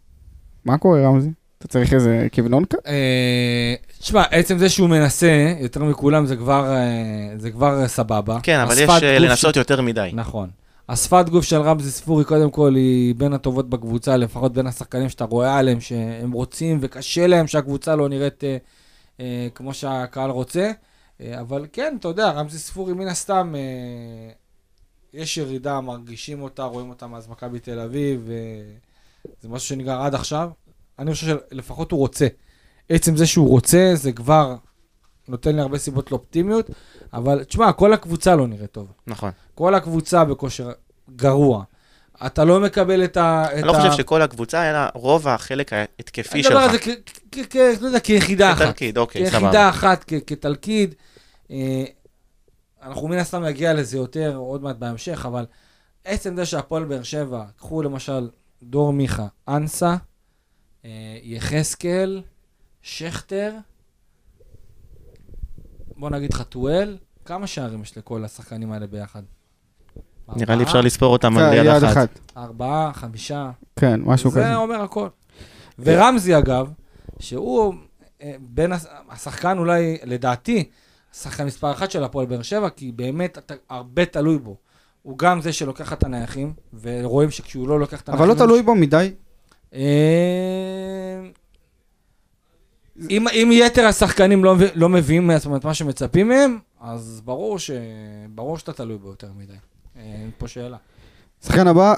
[0.65, 1.29] מה קורה רמזי?
[1.59, 2.79] אתה צריך איזה כוונון כאן?
[2.87, 6.89] אה, תשמע, עצם זה שהוא מנסה יותר מכולם זה כבר, אה,
[7.37, 8.37] זה כבר סבבה.
[8.43, 10.09] כן, אבל יש אה, לנסות של- יותר מדי.
[10.13, 10.49] נכון.
[10.89, 15.25] השפת גוף של רמזי ספורי, קודם כל, היא בין הטובות בקבוצה, לפחות בין השחקנים שאתה
[15.25, 18.57] רואה עליהם, שהם רוצים וקשה להם שהקבוצה לא נראית אה,
[19.19, 20.71] אה, כמו שהקהל רוצה.
[21.21, 24.31] אה, אבל כן, אתה יודע, רמזי ספורי מן הסתם, אה,
[25.13, 28.35] יש ירידה, מרגישים אותה, רואים אותה מאז מכבי תל אביב, אה,
[29.41, 30.49] זה משהו שנגרר עד עכשיו.
[30.99, 32.27] אני חושב שלפחות הוא רוצה.
[32.89, 34.55] עצם זה שהוא רוצה, זה כבר
[35.27, 36.69] נותן לי הרבה סיבות לאופטימיות,
[37.13, 38.91] אבל תשמע, כל הקבוצה לא נראית טוב.
[39.07, 39.31] נכון.
[39.55, 40.71] כל הקבוצה בכושר
[41.15, 41.63] גרוע.
[42.25, 43.45] אתה לא מקבל את ה...
[43.47, 46.85] את אני לא ה- חושב שכל הקבוצה, אלא רוב החלק ההתקפי אני מדבר על שלך.
[46.85, 46.93] זה
[47.81, 48.61] לא יודע, כיחידה אחת.
[48.61, 49.39] כתלכיד, אוקיי, סבבה.
[49.39, 50.95] כיחידה אחת, כתלכיד.
[51.51, 51.83] אה,
[52.83, 55.45] אנחנו מן הסתם נגיע לזה יותר עוד מעט בהמשך, אבל
[56.05, 58.29] עצם זה שהפועל באר שבע, קחו למשל
[58.63, 59.95] דור מיכה, אנסה,
[60.85, 62.21] אה, יחזקאל,
[62.81, 63.53] שכטר,
[65.97, 69.21] בוא נגיד חתואל, כמה שערים יש לכל השחקנים האלה ביחד?
[70.35, 70.63] נראה לי?
[70.63, 71.83] אפשר לספור אותם על יד.
[71.83, 72.19] אחת.
[72.37, 73.51] ארבעה, חמישה.
[73.75, 74.43] כן, משהו כזה.
[74.43, 75.07] זה אומר הכל.
[75.79, 76.71] ורמזי אגב,
[77.19, 77.73] שהוא
[78.21, 80.69] אה, בין הש- השחקן אולי, לדעתי,
[81.13, 84.57] השחקן מספר אחת של הפועל באר שבע, כי באמת אתה הרבה תלוי בו.
[85.01, 88.29] הוא גם זה שלוקח את הנייחים, ורואים שכשהוא לא לוקח את הנייחים...
[88.31, 89.13] אבל לא תלוי בו מדי.
[89.73, 89.79] אה,
[93.09, 97.71] אם, אם יתר השחקנים לא, לא מביאים זאת אומרת, מה שמצפים מהם, אז ברור, ש...
[98.29, 99.53] ברור שאתה תלוי בו יותר מדי.
[99.53, 100.77] אה, אין פה שאלה.
[101.45, 101.93] שחקן הבא,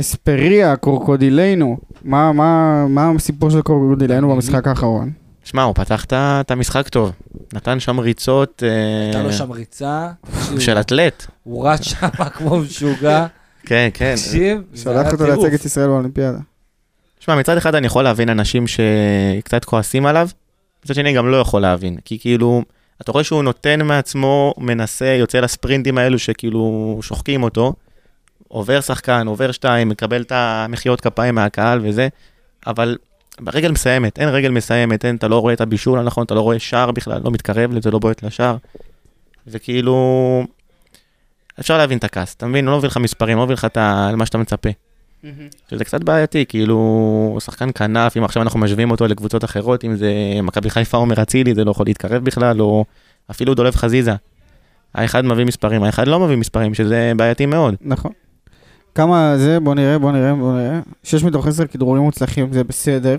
[0.00, 1.76] אספריה, קורקודילנו.
[2.04, 5.10] מה- מה מה הסיפור של קורקודילנו במשחק האחרון?
[5.44, 7.12] שמע, הוא פתח את המשחק טוב.
[7.52, 10.08] נתן שם ריצות אה, הייתה לו שם ריצה,
[10.58, 11.26] של אתלט.
[11.42, 13.26] הוא רץ שם כמו משוגע,
[13.66, 14.14] כן, כן.
[14.16, 15.38] תקשיב, זה שלח היה אותו טירוף.
[15.42, 16.38] לייצג את ישראל באולימפיאדה.
[17.20, 20.28] שמע, מצד אחד אני יכול להבין אנשים שקצת כועסים עליו,
[20.84, 21.96] מצד שני גם לא יכול להבין.
[22.04, 22.62] כי כאילו,
[23.02, 27.72] אתה רואה שהוא נותן מעצמו, מנסה, יוצא לספרינטים האלו שכאילו שוחקים אותו,
[28.52, 32.08] עובר שחקן, עובר שתיים, מקבל את המחיאות כפיים מהקהל וזה,
[32.66, 32.96] אבל
[33.40, 36.58] ברגל מסיימת, אין רגל מסיימת, אין, אתה לא רואה את הבישול הנכון, אתה לא רואה
[36.58, 38.56] שער בכלל, לא מתקרב לזה, לא בועט לשער.
[39.46, 40.44] וכאילו,
[41.60, 42.64] אפשר להבין את הכעס, אתה מבין?
[42.64, 43.78] לא מביא לך מספרים, לא מביא לך את
[44.16, 44.70] מה שאתה מצפה.
[45.70, 50.12] שזה קצת בעייתי, כאילו, שחקן כנף, אם עכשיו אנחנו משווים אותו לקבוצות אחרות, אם זה
[50.42, 52.84] מכבי חיפה עומר אצילי, זה לא יכול להתקרב בכלל, או
[53.30, 54.14] אפילו דולב חזיזה.
[54.94, 57.74] האחד מביא מספרים, האחד לא מביא מספרים, שזה בעייתי מאוד.
[57.80, 58.12] נכון.
[58.94, 60.80] כמה זה, בוא נראה, בוא נראה, בוא נראה.
[61.02, 63.16] 6 מתוך 10 כדרורים מוצלחים, זה בסדר.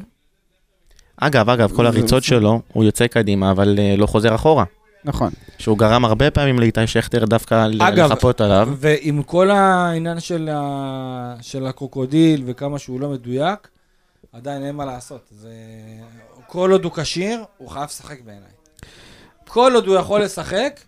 [1.17, 2.23] אגב, אגב, כל הריצות.
[2.23, 4.63] שלו, הוא יוצא קדימה, אבל אה, לא חוזר אחורה.
[5.05, 5.31] נכון.
[5.57, 8.69] שהוא גרם הרבה פעמים לאיתי שכטר דווקא אגב, לחפות עליו.
[8.77, 11.35] ועם כל העניין של, ה...
[11.41, 13.67] של הקרוקודיל וכמה שהוא לא מדויק,
[14.33, 15.27] עדיין אין מה לעשות.
[15.31, 15.49] זה...
[16.47, 18.49] כל עוד הוא כשיר, הוא חייב לשחק בעיניי.
[19.47, 20.79] כל עוד הוא יכול לשחק,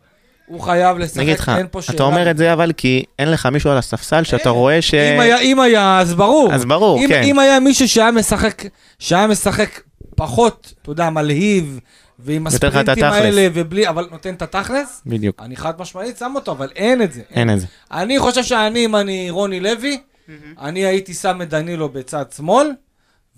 [0.46, 1.96] הוא חייב לשחק, אגיד לך, אין פה שאלה.
[1.96, 4.58] אתה אומר את זה אבל כי אין לך מישהו על הספסל שאתה אין.
[4.58, 4.94] רואה ש...
[4.94, 6.54] אם היה, אם היה, אז ברור.
[6.54, 7.24] אז ברור, אם, כן.
[7.24, 8.64] אם היה מישהו שהיה משחק,
[9.00, 9.82] שהיה משחק
[10.16, 11.80] פחות, אתה יודע, מלהיב,
[12.20, 13.04] ועם הספרינטים.
[13.04, 17.14] האלה, ובלי, אבל נותן את התכלס, בדיוק, אני חד משמעית שם אותו, אבל אין את
[17.14, 17.22] זה.
[17.32, 17.68] אין את זה.
[17.92, 20.02] אני חושב שאני, אם אני רוני לוי,
[20.62, 22.72] אני הייתי שם את דנילו בצד שמאל,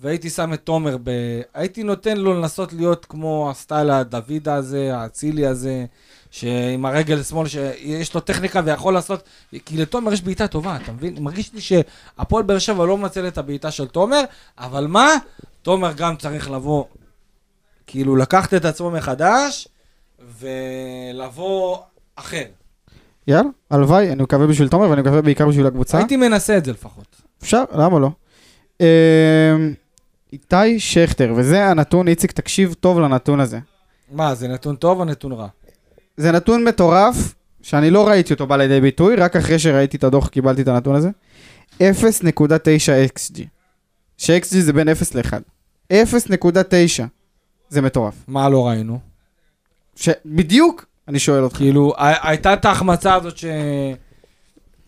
[0.00, 1.10] והייתי שם את תומר ב...
[1.54, 5.84] הייתי נותן לו לנסות להיות כמו הסטייל הדוד הזה, האצילי הזה,
[6.30, 9.22] שעם הרגל שמאל, שיש לו טכניקה ויכול לעשות...
[9.64, 11.16] כי לתומר יש בעיטה טובה, אתה מבין?
[11.20, 14.20] מרגיש לי שהפועל באר שבע לא מנצל את הבעיטה של תומר,
[14.58, 15.08] אבל מה?
[15.62, 16.84] תומר גם צריך לבוא,
[17.86, 19.68] כאילו לקחת את עצמו מחדש,
[20.38, 21.78] ולבוא
[22.16, 22.44] אחר.
[23.28, 25.98] יאללה, הלוואי, אני מקווה בשביל תומר ואני מקווה בעיקר בשביל הקבוצה.
[25.98, 27.22] הייתי מנסה את זה לפחות.
[27.42, 28.10] אפשר, למה לא?
[28.80, 28.86] אמ,
[30.32, 33.58] איתי שכטר, וזה הנתון, איציק, תקשיב טוב לנתון הזה.
[34.12, 35.48] מה, זה נתון טוב או נתון רע?
[36.18, 40.28] זה נתון מטורף, שאני לא ראיתי אותו בא לידי ביטוי, רק אחרי שראיתי את הדוח
[40.28, 41.10] קיבלתי את הנתון הזה.
[41.78, 41.82] 0.9
[43.16, 43.42] XG.
[44.18, 45.32] ש-XG זה בין 0 ל-1.
[45.92, 45.96] 0.9.
[47.68, 48.14] זה מטורף.
[48.28, 48.98] מה לא ראינו?
[49.96, 50.08] ש...
[50.26, 51.56] בדיוק, אני שואל אותך.
[51.56, 53.44] כאילו, הייתה את ההחמצה הזאת ש...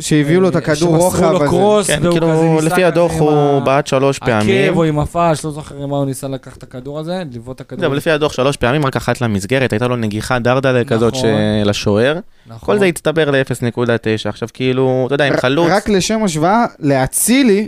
[0.00, 1.46] שהביאו לו את הכדור שמסרו רוחב לו הזה.
[1.46, 4.68] קרוס, כן, והוא כזה כאילו, ניסה לפי כזה הדוח הוא בעט שלוש פעמים.
[4.70, 7.60] עקב או עם הפש, לא זוכר מה הוא ניסה לקחת את הכדור הזה, לבעוט את
[7.60, 7.80] הכדור.
[7.80, 11.22] זהו, לפי הדוח שלוש פעמים, רק אחת למסגרת, הייתה לו נגיחה דרדלה כזאת נכון.
[11.28, 12.18] ש- לשוער.
[12.46, 12.66] נכון.
[12.66, 13.88] כל זה הצטבר ל-0.9.
[14.28, 17.66] עכשיו כאילו, אתה יודע, עם חלוץ, רק לשם השוואה, לאצילי,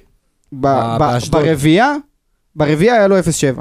[0.53, 1.43] באשדוד.
[1.43, 1.95] ברביעייה,
[2.57, 3.61] ברביעייה היה לו 0.7.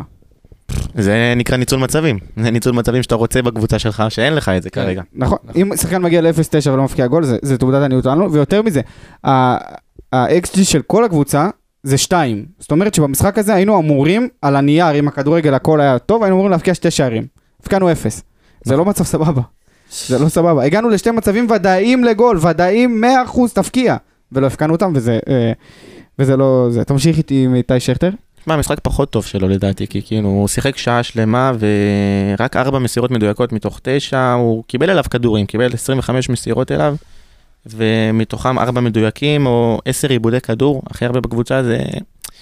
[0.95, 2.19] זה נקרא ניצול מצבים.
[2.37, 4.81] זה ניצול מצבים שאתה רוצה בקבוצה שלך, שאין לך את זה כן.
[4.83, 5.01] כרגע.
[5.13, 8.81] נכון, אם שחקן מגיע ל-0.9 ולא מפקיע גול, זה, תעודת עניות לנו, ויותר מזה,
[9.23, 11.49] ה-XG של כל הקבוצה
[11.83, 12.45] זה 2.
[12.59, 16.51] זאת אומרת שבמשחק הזה היינו אמורים, על הנייר, אם הכדורגל הכל היה טוב, היינו אמורים
[16.51, 17.25] להפקיע שתי שערים.
[17.59, 18.21] הפקענו 0.
[18.63, 19.41] זה לא מצב סבבה.
[20.07, 20.63] זה לא סבבה.
[20.63, 23.97] הגענו לשתי מצבים ודאיים לגול, ודאיים 100% תפקיע,
[24.31, 25.51] ולא הפקענו אותם, וזה, אה,
[26.19, 26.67] וזה לא...
[26.69, 26.83] זה.
[26.83, 28.09] תמשיך איתי עם איתי שכטר.
[28.47, 33.11] מה, המשחק פחות טוב שלו לדעתי, כי כאילו, הוא שיחק שעה שלמה ורק ארבע מסירות
[33.11, 36.95] מדויקות מתוך תשע, הוא קיבל אליו כדורים, קיבל 25 מסירות אליו,
[37.65, 41.79] ומתוכם ארבע מדויקים, או עשר עיבודי כדור, הכי הרבה בקבוצה זה...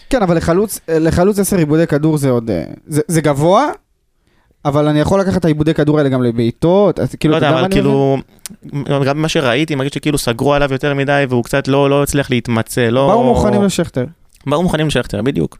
[0.09, 2.49] כן, אבל לחלוץ, לחלוץ 10 עיבודי כדור זה עוד...
[2.49, 3.67] אה, זה, זה גבוה,
[4.65, 7.55] אבל אני יכול לקחת את האיבודי כדור האלה גם לבעיטות, אז כאילו, לא אתה יודע,
[7.55, 7.71] מה אבל?
[7.71, 8.17] כאילו,
[9.05, 12.89] גם ממה שראיתי, מרגיש שכאילו סגרו עליו יותר מדי, והוא קצת לא לא הצליח להתמצא,
[12.89, 13.07] לא...
[13.07, 14.05] באו מוכנים לשכטר.
[14.45, 15.57] באו מוכנים לשכטר, בדיוק.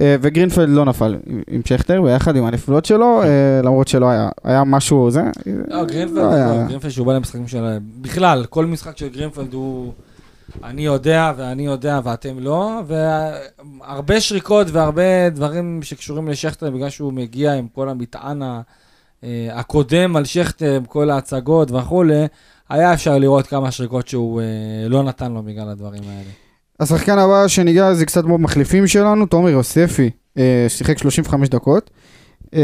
[0.00, 1.16] אה, וגרינפלד לא נפל
[1.50, 5.22] עם, שכטר, ביחד עם הנפילות שלו, אה, למרות שלא היה, היה משהו זה.
[5.68, 6.30] לא, גרינפלד, לא.
[6.30, 7.78] לא, גרינפלד שהוא בא למשחקים של...
[8.00, 9.92] בכלל, כל משחק של גרינפלד הוא...
[10.64, 17.54] אני יודע ואני יודע ואתם לא, והרבה שריקות והרבה דברים שקשורים לשכטר בגלל שהוא מגיע
[17.54, 18.60] עם כל המטען אה,
[19.52, 22.26] הקודם על שכטר, עם כל ההצגות וכולי,
[22.68, 26.47] היה אפשר לראות כמה שריקות שהוא אה, לא נתן לו בגלל הדברים האלה.
[26.80, 31.90] השחקן הבא שניגע זה קצת כמו מחליפים שלנו, תומר יוספי, אה, שיחק 35 דקות.
[32.54, 32.60] אה,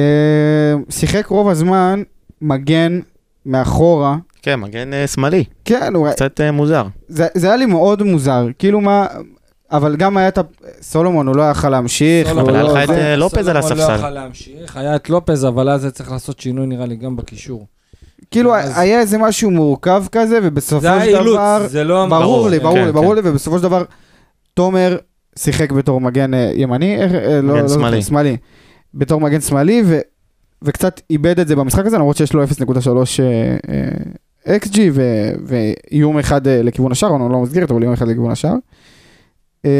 [0.90, 2.02] שיחק רוב הזמן
[2.42, 3.00] מגן
[3.46, 4.16] מאחורה.
[4.42, 6.84] כן, מגן אה, שמאלי, כן, הוא, קצת אה, מוזר.
[7.08, 9.06] זה, זה היה לי מאוד מוזר, כאילו מה,
[9.72, 10.42] אבל גם היה את ה...
[10.82, 12.28] סולומון, הוא לא יכל להמשיך.
[12.28, 13.10] אבל לא היה לך את, זה.
[13.10, 13.98] אה, לופז על סולומון לא הספסל.
[13.98, 17.66] יכל להמשיך, היה את לופז, אבל אז צריך לעשות שינוי נראה לי גם בקישור.
[18.30, 21.66] כאילו אז- היה איזה משהו מורכב כזה, ובסופו זה היה של אילוץ, דבר...
[21.68, 22.06] זה לא...
[22.10, 23.22] ברור לי, ברור כן, לי, ברור כן.
[23.22, 23.84] לי, ובסופו של דבר,
[24.54, 24.96] תומר
[25.38, 28.02] שיחק בתור מגן אה, ימני, איך, אה, לא, מגן לא שמאלי.
[28.02, 28.36] שמאלי,
[28.94, 29.98] בתור מגן שמאלי, ו,
[30.62, 32.48] וקצת איבד את זה במשחק הזה, למרות שיש לו 0.3
[33.68, 38.30] אה, XG ו- ואיום אחד אה, לכיוון השער, הוא לא מסגרת, אבל איום אחד לכיוון
[38.30, 38.54] השער.
[39.64, 39.70] אה,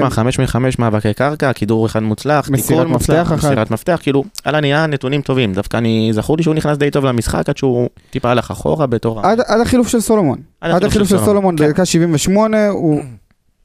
[0.00, 3.44] שמע, חמש מחמש מאבקי קרקע, כידור אחד מוצלח, מסירת תיקון מפתח אחת.
[3.44, 5.52] מסירת מפתח, כאילו, על הנייר נתונים טובים.
[5.52, 9.20] דווקא אני, זכור לי שהוא נכנס די טוב למשחק, עד שהוא טיפה הלך אחורה בתור...
[9.20, 10.38] עד, עד החילוף של סולומון.
[10.60, 11.66] עד החילוף של סולומון כן.
[11.66, 13.00] בדקה 78, הוא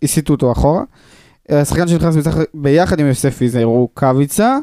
[0.05, 0.81] הסיטו אותו אחורה.
[1.49, 4.57] השחקן שנכנס בצח- ביחד עם יוספי זה רוקאביצה,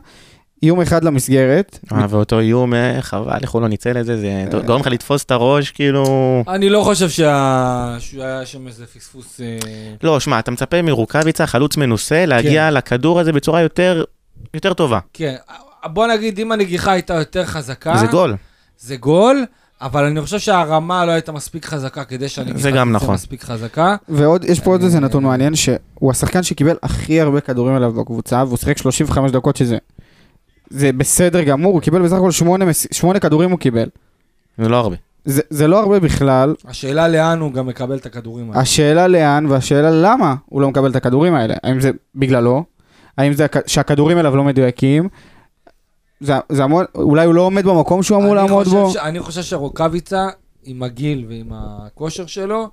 [0.62, 1.78] איום אחד למסגרת.
[1.92, 5.24] אה, ואותו איום, אה, חבל, איך הוא לא ניצל את זה, זה גורם לך לתפוס
[5.24, 6.04] את הראש, כאילו...
[6.48, 7.96] אני לא חושב שה...
[7.98, 9.40] שהיה שם איזה פספוס...
[9.40, 9.58] אה,
[10.02, 14.04] לא, שמע, אתה מצפה מרוקאביצה, חלוץ מנוסה, להגיע לכדור הזה בצורה יותר
[14.54, 14.98] יותר טובה.
[15.12, 15.34] כן,
[15.84, 17.96] בוא נגיד, אם הנגיחה הייתה יותר חזקה...
[17.96, 18.36] זה גול.
[18.78, 19.44] זה גול,
[19.82, 23.14] אבל אני חושב שהרמה לא הייתה מספיק חזקה כדי שהנגיחה זה גם תצא נכון.
[23.14, 23.96] מספיק חזקה.
[24.08, 27.92] ועוד, יש פה עוד איזה אה, נתון מעניין, שהוא השחקן שקיבל הכי הרבה כדורים עליו
[27.92, 29.78] בקבוצה, והוא שיחק 35 דקות שזה...
[30.70, 33.88] זה בסדר גמור, הוא קיבל בסך הכל שמונה, מס- שמונה כדורים הוא קיבל.
[34.58, 34.96] זה לא הרבה.
[35.24, 38.60] זה, זה לא הרבה בכלל, השאלה לאן הוא גם מקבל את הכדורים האלה.
[38.60, 41.54] השאלה לאן והשאלה למה הוא לא מקבל את הכדורים האלה.
[41.62, 42.64] האם זה בגללו?
[43.18, 45.08] האם זה הכ- שהכדורים אליו לא מדויקים?
[46.22, 48.90] זה, זה המון, אולי הוא לא עומד במקום שהוא אמור לעמוד בו?
[48.90, 50.28] ש- אני חושב שרוקאביצה,
[50.62, 52.68] עם הגיל ועם הכושר שלו,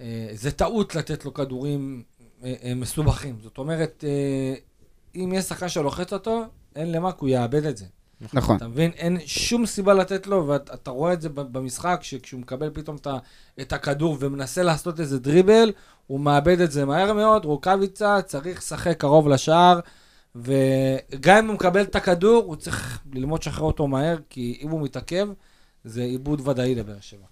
[0.00, 2.02] אה, זה טעות לתת לו כדורים
[2.44, 3.36] אה, אה, מסובכים.
[3.42, 4.04] זאת אומרת,
[5.14, 6.44] אם יש שחקן שלוחץ אותו,
[6.76, 7.84] אין למה, כי הוא יאבד את זה.
[8.32, 8.56] נכון.
[8.56, 8.90] אתה מבין?
[8.90, 12.96] אין שום סיבה לתת לו, ואתה רואה את זה במשחק, שכשהוא מקבל פתאום
[13.60, 15.72] את הכדור ומנסה לעשות איזה דריבל,
[16.06, 17.44] הוא מאבד את זה מהר מאוד.
[17.44, 19.80] רוקאביצה צריך לשחק קרוב לשער,
[20.34, 24.82] וגם אם הוא מקבל את הכדור, הוא צריך ללמוד לשחרר אותו מהר, כי אם הוא
[24.82, 25.28] מתעכב,
[25.84, 27.26] זה עיבוד ודאי לבאר שבע.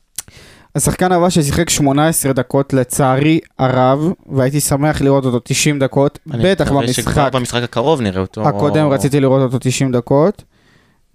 [0.74, 6.64] השחקן הבא ששיחק 18 דקות לצערי הרב, והייתי שמח לראות אותו 90 דקות, אני בטח
[6.66, 8.48] מקווה במשחק שכבר במשחק הקרוב נראה אותו.
[8.48, 10.44] הקודם רציתי לראות אותו 90 דקות.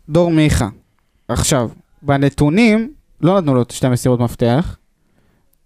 [0.09, 0.67] דור מיכה.
[1.27, 1.69] עכשיו,
[2.01, 4.77] בנתונים לא נתנו לו שתי מסירות מפתח,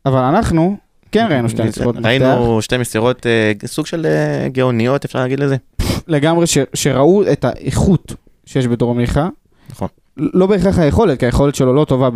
[0.05, 0.77] אבל אנחנו
[1.11, 2.07] כן ראינו שתי מסירות מפתח.
[2.07, 5.55] ראינו שתי מסירות, אה, סוג של אה, גאוניות, אפשר להגיד לזה.
[6.07, 8.13] לגמרי שראו את האיכות
[8.45, 9.27] שיש בדור מיכה.
[9.69, 9.87] נכון.
[10.17, 12.09] לא בהכרח היכולת, כי היכולת שלו לא טובה,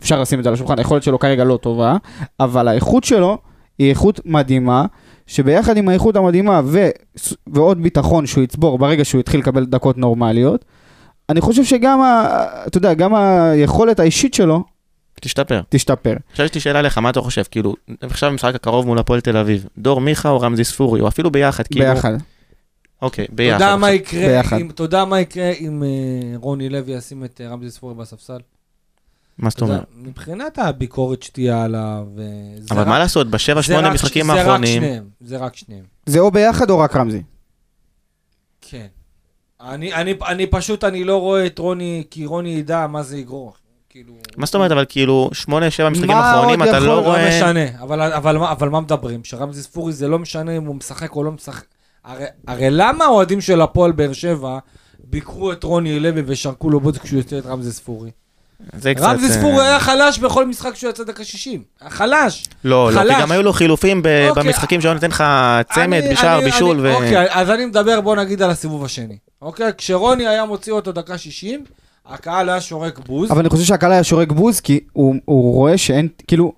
[0.00, 1.96] אפשר לשים את זה על השולחן, היכולת שלו כרגע לא טובה,
[2.40, 3.38] אבל האיכות שלו
[3.78, 4.84] היא איכות מדהימה,
[5.26, 6.88] שביחד עם האיכות המדהימה ו,
[7.46, 10.64] ועוד ביטחון שהוא יצבור ברגע שהוא יתחיל לקבל דקות נורמליות,
[11.28, 12.26] אני חושב שגם, ה,
[12.66, 14.64] אתה יודע, גם היכולת האישית שלו
[15.20, 15.60] תשתפר.
[15.68, 16.16] תשתפר.
[16.30, 17.42] עכשיו יש לי שאלה לך, מה אתה חושב?
[17.50, 21.30] כאילו, עכשיו במשחק הקרוב מול הפועל תל אביב, דור מיכה או רמזי ספורי, או אפילו
[21.30, 21.86] ביחד, כאילו...
[21.86, 22.12] ביחד.
[23.02, 23.60] אוקיי, אתה ביחד.
[23.60, 24.56] יודע מה יקרה ביחד.
[24.60, 25.88] אם- יודע מה יקרה אם אה,
[26.36, 28.38] רוני לוי ישים את אה, רמזי ספורי בספסל?
[29.38, 29.84] מה זאת אומרת?
[29.96, 32.24] מבחינת הביקורת שתהיה עליו, אה,
[32.70, 35.84] אבל רק- מה לעשות, בשבע, שמונה משחקים זה רק האחרונים, שניהם, זה רק שניהם.
[36.06, 37.22] זה או ביחד או רק רמזי.
[38.60, 38.86] כן.
[39.60, 43.54] אני, אני, אני פשוט, אני לא רואה את רוני, כי רוני ידע מה זה יגרור.
[43.94, 44.12] כאילו...
[44.36, 47.02] מה זאת אומרת, אבל כאילו, שמונה, שבע משחקים מה האחרונים, עוד אתה יכול- לא לא
[47.02, 47.28] לא רואה...
[47.28, 49.20] משנה, אבל, אבל, מה- אבל מה מדברים?
[49.24, 51.64] שרמזי ספורי זה לא משנה אם הוא משחק או לא משחק.
[52.04, 54.58] הרי, הרי למה האוהדים של הפועל באר שבע
[55.04, 58.10] ביקרו את רוני לוי ושרקו לו בוץ כשהוא יוצא את רמזי ספורי?
[58.78, 59.04] זה קצת...
[59.04, 61.62] רמזי אה, ספורי היה חלש בכל משחק שהוא יצא דקה 60.
[61.80, 62.44] היה חלש.
[62.64, 63.00] לא, לא.
[63.14, 65.24] כי גם היו לו חילופים ב- אוקיי, במשחקים שהיו נותן לך
[65.74, 66.94] צמד, אני- בשער, אני- בישול, אני- ו...
[66.94, 69.16] אוקיי, אז אני מדבר, בוא נגיד על הסיבוב השני.
[69.42, 69.70] אוקיי?
[69.78, 71.64] כשרוני היה מוציא אותו דקה 60,
[72.06, 73.30] הקהל היה שורק בוז.
[73.30, 76.52] אבל אני חושב שהקהל היה שורק בוז, כי הוא, הוא רואה שאין, כאילו,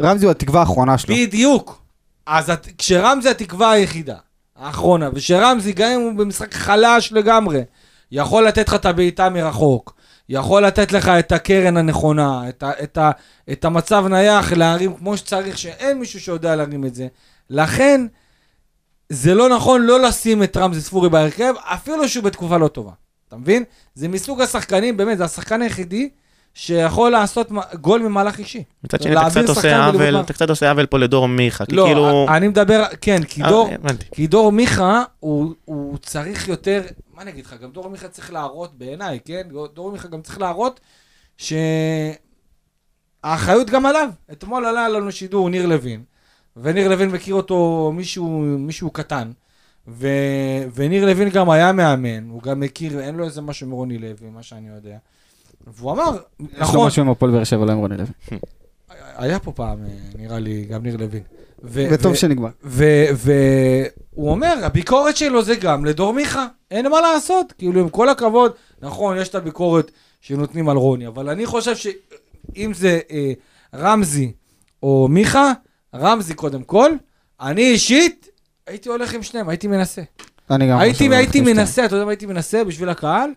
[0.00, 1.14] רמזי הוא התקווה האחרונה שלו.
[1.14, 1.82] בדיוק.
[2.26, 4.16] אז את, כשרמזי התקווה היחידה,
[4.56, 7.62] האחרונה, ושרמזי, גם אם הוא במשחק חלש לגמרי,
[8.12, 9.94] יכול לתת לך את הבעיטה מרחוק,
[10.28, 13.10] יכול לתת לך את הקרן הנכונה, את, ה, את, ה,
[13.52, 17.06] את המצב נייח להרים כמו שצריך, שאין מישהו שיודע להרים את זה.
[17.50, 18.06] לכן,
[19.08, 22.92] זה לא נכון לא לשים את רמזי ספורי בהרכב, אפילו שהוא בתקופה לא טובה.
[23.34, 23.64] אתה מבין?
[23.94, 26.08] זה מסוג השחקנים, באמת, זה השחקן היחידי
[26.54, 28.64] שיכול לעשות גול ממהלך אישי.
[28.84, 31.84] מצד שני, אתה קצת עושה עוול, אתה קצת עושה עוול פה לדור מיכה, כי לא,
[31.84, 32.26] כאילו...
[32.28, 33.70] אני מדבר, כן, כי אה, דור.
[34.12, 36.82] כי דור מיכה, הוא, הוא צריך יותר,
[37.14, 39.42] מה אני אגיד לך, גם דור מיכה צריך להראות בעיניי, כן?
[39.74, 40.80] דור מיכה גם צריך להראות
[41.36, 42.20] שהאחריות
[43.70, 44.08] גם עליו.
[44.32, 46.02] אתמול עלה לנו שידור ניר לוין,
[46.56, 48.28] וניר לוין מכיר אותו מישהו,
[48.58, 49.30] מישהו קטן,
[49.88, 50.08] ו,
[50.74, 54.42] וניר לוין גם היה מאמן, הוא גם מכיר, אין לו איזה משהו מרוני לוי, מה
[54.42, 54.96] שאני יודע.
[55.66, 58.06] והוא אמר, יש לו נכון, משהו עם הפועל באר שבע, לא עם רוני לוי.
[59.16, 61.22] היה פה פעם, אה, נראה לי, גם ניר לוין.
[61.64, 62.48] ו- וטוב ו- שנגמר.
[62.62, 67.52] והוא אומר, הביקורת שלו זה גם לדור מיכה, אין מה לעשות.
[67.52, 72.72] כאילו, עם כל הכבוד, נכון, יש את הביקורת שנותנים על רוני, אבל אני חושב שאם
[72.74, 73.32] זה אה,
[73.74, 74.32] רמזי
[74.82, 75.52] או מיכה,
[75.94, 76.90] רמזי קודם כל,
[77.40, 78.28] אני אישית
[78.66, 80.02] הייתי הולך עם שניהם, הייתי מנסה.
[80.50, 83.30] אני גם הייתי, חושב הייתי מנסה, אתה יודע מה הייתי מנסה בשביל הקהל,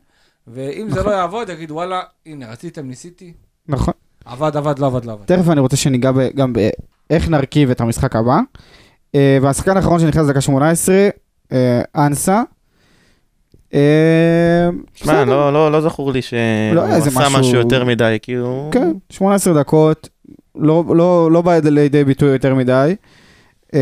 [0.47, 1.11] ואם זה נכון.
[1.11, 3.33] לא יעבוד, יגיד וואלה, הנה, רציתם, ניסיתי.
[3.67, 3.93] נכון.
[4.25, 5.25] עבד, עבד, לא עבד, לא עבד.
[5.25, 8.39] תכף אני רוצה שניגע ב- גם באיך נרכיב את המשחק הבא.
[9.15, 10.95] אה, והשחקן האחרון שנכנס לדקה 18,
[11.51, 12.41] אה, אנסה.
[13.73, 15.25] אה, שמע.
[15.25, 16.39] לא, לא, לא זכור לי שהוא
[16.73, 18.69] לא עשה משהו- משהו יותר מדי, כאילו...
[18.73, 20.09] כן, 18 דקות,
[20.55, 22.95] לא, לא, לא בא לידי ביטוי יותר מדי.
[23.73, 23.79] אה,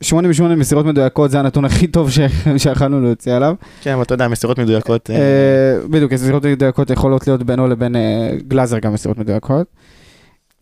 [0.00, 2.18] 8 מ-8 מסירות מדויקות, זה הנתון הכי טוב ש-
[2.56, 3.54] שיכולנו להוציא עליו.
[3.82, 5.10] כן, אבל אתה יודע, מסירות מדויקות.
[5.10, 9.66] אה, אה, בדיוק, מסירות מדויקות יכולות להיות בינו לבין אה, גלאזר גם מסירות מדויקות.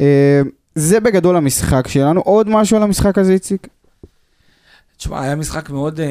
[0.01, 0.41] אה,
[0.75, 2.21] זה בגדול המשחק שלנו.
[2.21, 3.67] עוד משהו על המשחק הזה, איציק?
[4.97, 6.07] תשמע, היה משחק מאוד אה,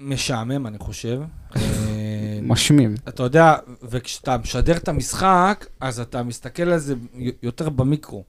[0.00, 1.20] משעמם, אני חושב.
[1.56, 1.60] אה,
[2.42, 2.94] משמים.
[3.08, 6.94] אתה יודע, וכשאתה משדר את המשחק, אז אתה מסתכל על זה
[7.42, 8.24] יותר במיקרו.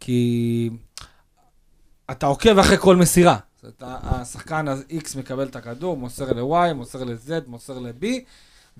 [0.00, 0.70] כי
[2.10, 3.36] אתה עוקב אחרי כל מסירה.
[3.62, 8.04] זאת אומרת, השחקן ה-X מקבל את הכדור, מוסר ל-Y, מוסר ל-Z, מוסר ל-B,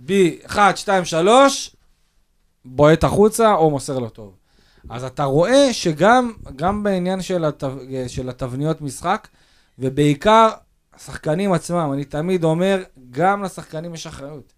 [0.06, 0.10] B,
[0.46, 1.76] 1, 2, 3,
[2.64, 4.36] בועט החוצה או מוסר לו טוב.
[4.88, 7.70] אז אתה רואה שגם גם בעניין של, התו,
[8.08, 9.28] של התבניות משחק,
[9.78, 10.48] ובעיקר
[10.94, 14.52] השחקנים עצמם, אני תמיד אומר, גם לשחקנים יש אחריות.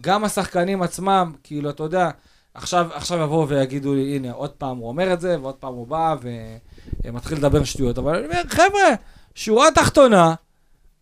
[0.00, 2.10] גם השחקנים עצמם, כאילו, אתה יודע,
[2.54, 5.86] עכשיו, עכשיו יבואו ויגידו לי, הנה, עוד פעם הוא אומר את זה, ועוד פעם הוא
[5.86, 6.14] בא
[7.04, 7.98] ומתחיל לדבר שטויות.
[7.98, 8.94] אבל אני אומר, חבר'ה,
[9.34, 10.34] שורה תחתונה,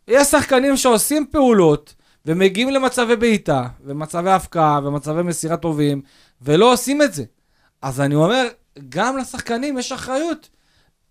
[0.09, 1.95] יש שחקנים שעושים פעולות,
[2.27, 6.03] ומגיעים למצבי בעיטה, ומצבי הפקעה, ומצבי מסירה טובים,
[6.43, 7.25] ולא עושים את זה.
[7.83, 8.47] אז אני אומר,
[8.89, 10.49] גם לשחקנים יש אחריות.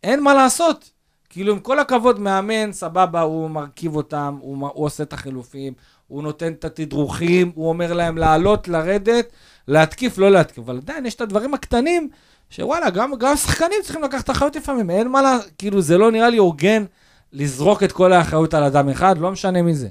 [0.04, 0.92] אין מה לעשות.
[1.30, 5.74] כאילו, עם כל הכבוד, מאמן, סבבה, הוא מרכיב אותם, הוא, הוא עושה את החילופים,
[6.08, 9.32] הוא נותן את התדרוכים, הוא אומר להם לעלות, לרדת,
[9.68, 10.60] להתקיף, לא להתקיף.
[10.60, 12.10] אבל עדיין יש את הדברים הקטנים,
[12.50, 15.38] שוואלה, גם, גם שחקנים צריכים לקחת אחריות לפעמים, אין מה לה...
[15.58, 16.86] כאילו, זה לא נראה לי הוגן
[17.34, 19.88] לזרוק את כל האחריות על אדם אחד, לא משנה מי זה.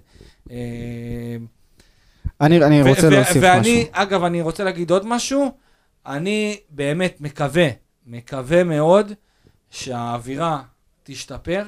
[0.51, 1.37] אה,
[2.41, 3.93] אני, אני רוצה להוסיף ואני, משהו.
[3.93, 5.53] אגב, אני רוצה להגיד עוד משהו.
[6.07, 7.69] אני באמת מקווה,
[8.07, 9.13] מקווה מאוד
[9.71, 10.63] שהאווירה
[11.03, 11.65] תשתפר,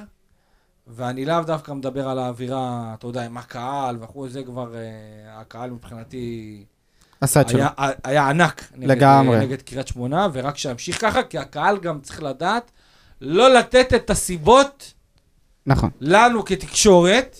[0.87, 5.71] ואני לאו דווקא מדבר על האווירה, אתה יודע, עם הקהל וכו', זה כבר, uh, הקהל
[5.71, 6.65] מבחינתי
[7.21, 7.63] עשה את שלו.
[8.03, 9.35] היה, ענק נגד, לגמרי.
[9.35, 12.71] אה, נגד קריית שמונה, ורק שימשיך ככה, כי הקהל גם צריך לדעת
[13.21, 14.93] לא לתת את הסיבות
[15.65, 15.89] נכון.
[16.01, 17.37] לנו כתקשורת,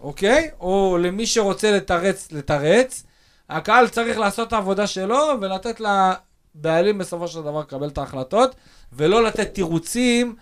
[0.00, 0.50] אוקיי?
[0.60, 3.04] או למי שרוצה לתרץ, לתרץ.
[3.50, 8.54] הקהל צריך לעשות את העבודה שלו ולתת לבעלים בסופו של דבר לקבל את ההחלטות,
[8.92, 10.36] ולא לתת תירוצים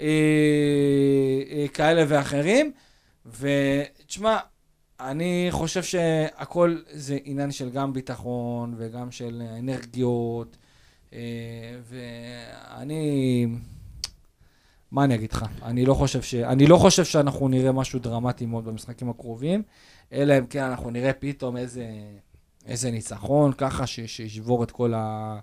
[0.00, 0.06] אה,
[1.50, 2.72] אה, כאלה ואחרים.
[3.26, 4.38] ותשמע,
[5.00, 10.56] אני חושב שהכל זה עניין של גם ביטחון וגם של אנרגיות,
[11.12, 11.18] אה,
[11.88, 13.46] ואני...
[14.92, 15.44] מה אני אגיד לך?
[15.62, 16.34] אני לא חושב, ש...
[16.34, 19.62] אני לא חושב שאנחנו נראה משהו דרמטי מאוד במשחקים הקרובים,
[20.12, 21.86] אלא אם כן אנחנו נראה פתאום איזה,
[22.66, 24.00] איזה ניצחון, ככה ש...
[24.00, 25.38] שישבור את כל ה...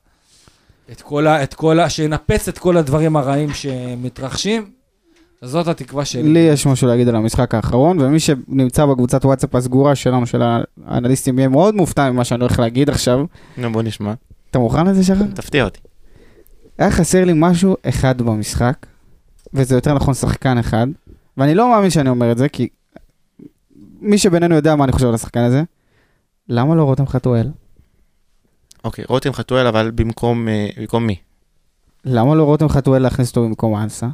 [0.92, 1.44] את כל ה...
[1.44, 1.90] את כל ה...
[1.90, 4.77] שינפץ את כל הדברים הרעים שמתרחשים.
[5.42, 6.24] זאת התקווה שלי.
[6.24, 10.42] לי יש משהו להגיד על המשחק האחרון, ומי שנמצא בקבוצת וואטסאפ הסגורה שלנו, של
[10.86, 13.26] האנליסטים, יהיה מאוד מופתע ממה שאני הולך להגיד עכשיו.
[13.58, 14.14] נו, בוא נשמע.
[14.52, 15.26] אתה מוכן לזה, שחר?
[15.36, 15.80] תפתיע אותי.
[16.78, 18.86] היה חסר לי משהו אחד במשחק,
[19.54, 20.88] וזה יותר נכון שחקן אחד,
[21.38, 22.68] ואני לא מאמין שאני אומר את זה, כי
[24.02, 25.64] מי שבינינו יודע מה אני חושב על השחקן הזה.
[26.50, 27.50] למה לא רותם חתואל?
[28.84, 31.16] אוקיי, רותם חתואל, אבל במקום, אה, במקום מי?
[32.06, 34.08] למה לא רותם חתואל להכניס אותו במקום אנסה?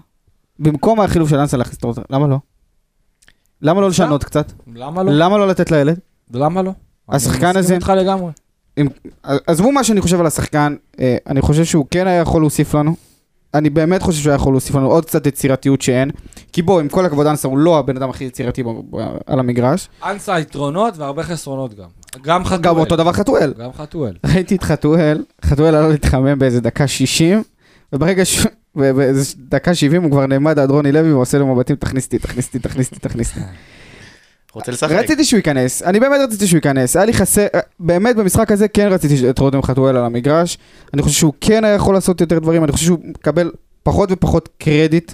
[0.60, 2.38] במקום החילוף של אנסה להכניס אותו, למה לא?
[3.62, 3.90] למה לא?
[3.90, 4.52] לשנות קצת?
[4.76, 5.12] למה לא?
[5.12, 6.00] למה לא לתת לילד?
[6.34, 6.72] למה לא?
[7.10, 8.32] השחקן אני הזה- מסכים איתך לגמרי.
[9.48, 12.96] עזבו מה שאני חושב על השחקן, אה, אני חושב שהוא כן היה יכול להוסיף לנו.
[13.54, 16.12] אני באמת חושב שהוא היה יכול להוסיף לנו עוד קצת יצירתיות שאין.
[16.52, 19.40] כי בוא, עם כל הכבוד, אנסה הוא לא הבן אדם הכי יצירתי ב- ב- על
[19.40, 19.90] המגרש.
[20.06, 21.88] אנסה יתרונות והרבה חסרונות גם.
[22.24, 22.62] גם חתואל.
[22.62, 23.54] גם אותו דבר חתואל.
[23.60, 24.14] גם חתואל.
[24.26, 27.44] ראיתי את חתואל, חתואל עלה להתחמם באיזה דקה 60,
[27.94, 28.46] וברגע ש...
[28.76, 32.48] ובאיזה דקה 70 הוא כבר נעמד עד רוני לוי ועושה לו מבטים, תכניס אותי, תכניס
[32.48, 33.42] אותי, תכניס אותי, תכניס אותי.
[34.54, 34.92] רוצה לשחק?
[34.92, 37.48] רציתי שהוא ייכנס, אני באמת רציתי שהוא ייכנס, היה לי חסר,
[37.80, 40.58] באמת במשחק הזה כן רציתי את רותם חתואל על המגרש,
[40.94, 43.52] אני חושב שהוא כן היה יכול לעשות יותר דברים, אני חושב שהוא מקבל
[43.84, 45.12] פחות ופחות קרדיט,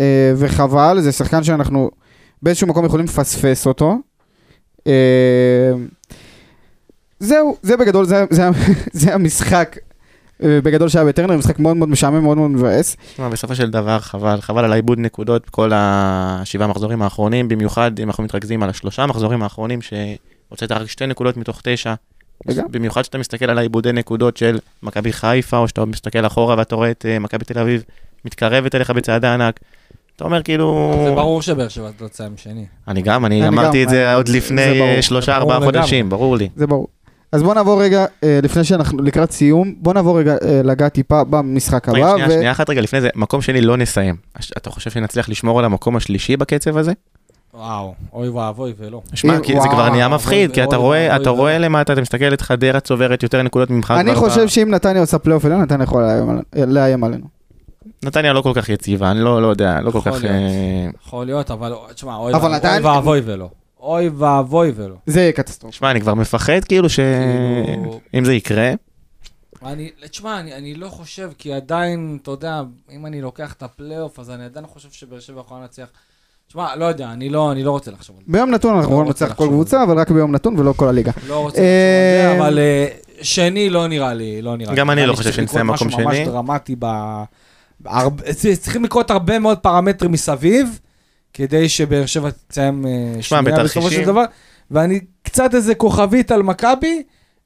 [0.00, 1.90] אה, וחבל, זה שחקן שאנחנו
[2.42, 3.98] באיזשהו מקום יכולים לפספס אותו.
[4.86, 5.72] אה,
[7.20, 8.42] זהו, זה בגדול, זה, זה,
[8.92, 9.76] זה המשחק
[10.42, 12.96] בגדול שהיה בטרנר, משחק מאוד מאוד משעמם, מאוד מאוד מבאס.
[13.12, 18.06] תשמע, בסופו של דבר חבל, חבל על העיבוד נקודות בכל השבעה מחזורים האחרונים, במיוחד אם
[18.06, 21.94] אנחנו מתרכזים על השלושה מחזורים האחרונים שהוצאת רק שתי נקודות מתוך תשע.
[22.46, 26.90] במיוחד שאתה מסתכל על העיבודי נקודות של מכבי חיפה, או שאתה מסתכל אחורה ואתה רואה
[26.90, 27.84] את אה, מכבי תל אביב
[28.24, 29.60] מתקרבת אליך בצעדי ענק.
[30.16, 30.94] אתה אומר כאילו...
[31.04, 32.66] זה ברור שבאר שבע תוצאה עם שני.
[32.88, 34.80] אני גם, אני אמרתי את זה אה, עוד לפני.
[34.80, 35.60] אה, שלושה ארבעה.
[35.60, 36.48] חודשים, ברור לי.
[36.56, 36.88] זה ברור.
[37.32, 41.24] אז בוא נעבור רגע, אה, לפני שאנחנו לקראת סיום, בוא נעבור רגע אה, לגעת טיפה
[41.24, 42.12] במשחק רגע, הבא.
[42.12, 44.16] שנייה, ו- שנייה אחת רגע לפני זה, מקום שני לא נסיים.
[44.56, 46.92] אתה חושב שנצליח לשמור על המקום השלישי בקצב הזה?
[47.54, 49.02] וואו, אוי ואבוי ולא.
[49.14, 51.30] שמע, כי זה כבר נהיה מפחיד, כי אתה רואה, אתה.
[51.30, 53.94] רואה למטה, אתה מסתכל את חדרה צוברת יותר נקודות ממך.
[54.00, 57.26] אני חושב שאם נתניה עושה פלייאוף עליון, נתניה יכולה לאיים על- לאיים עלינו.
[58.04, 60.24] נתניה לא כל כך יציבה, אני לא לא יודע, לא כל כך...
[60.24, 60.30] אה,
[61.06, 62.32] יכול להיות, אבל תשמע, אוי
[62.82, 63.48] ואבוי ולא.
[63.82, 64.94] אוי ואבוי ולא.
[65.06, 65.76] זה יהיה קטסטרופה.
[65.76, 67.00] שמע, אני כבר מפחד כאילו ש...
[67.66, 68.72] כאילו- אם זה יקרה,
[69.64, 72.62] אני, תשמע, אני, אני לא חושב, כי עדיין, אתה יודע,
[72.92, 75.86] אם אני לוקח את הפלייאוף, אז אני עדיין חושב שבאר שבע יכולה לנצח.
[76.48, 78.32] תשמע, לא יודע, אני לא, אני לא רוצה לחשוב על זה.
[78.32, 81.12] ביום נתון אנחנו לא יכולים לנצח כל קבוצה, אבל רק ביום נתון ולא כל הליגה.
[81.28, 82.86] לא רוצה אה, לחשוב על זה, אבל אה,
[83.22, 84.76] שני לא נראה לי, לא נראה לי.
[84.76, 86.24] גם אני לא חושב שנסיים לקרות מקום משהו ממש שני.
[86.24, 86.86] דרמטי ב...
[88.60, 90.78] צריכים לקרות הרבה מאוד פרמטרים מסביב,
[91.34, 94.24] כדי שבאר שבע תסיים אה, שנייה בסופו של דבר,
[94.70, 97.02] ואני קצת איזה כוכבית על מכבי,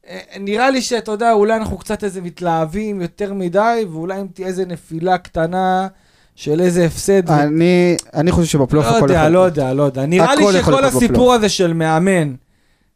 [0.09, 4.47] אה, נראה לי שאתה יודע, אולי אנחנו קצת איזה מתלהבים יותר מדי, ואולי אם תהיה
[4.49, 5.87] איזה נפילה קטנה
[6.35, 7.31] של איזה הפסד.
[7.31, 9.57] ו- אני, אני חושב שבפלייאוף לא הכל יודע, יכול לא לקרות.
[9.59, 10.07] יודע, לא יודע.
[10.07, 11.35] נראה לי שכל הסיפור.
[11.35, 12.35] הזה של מאמן,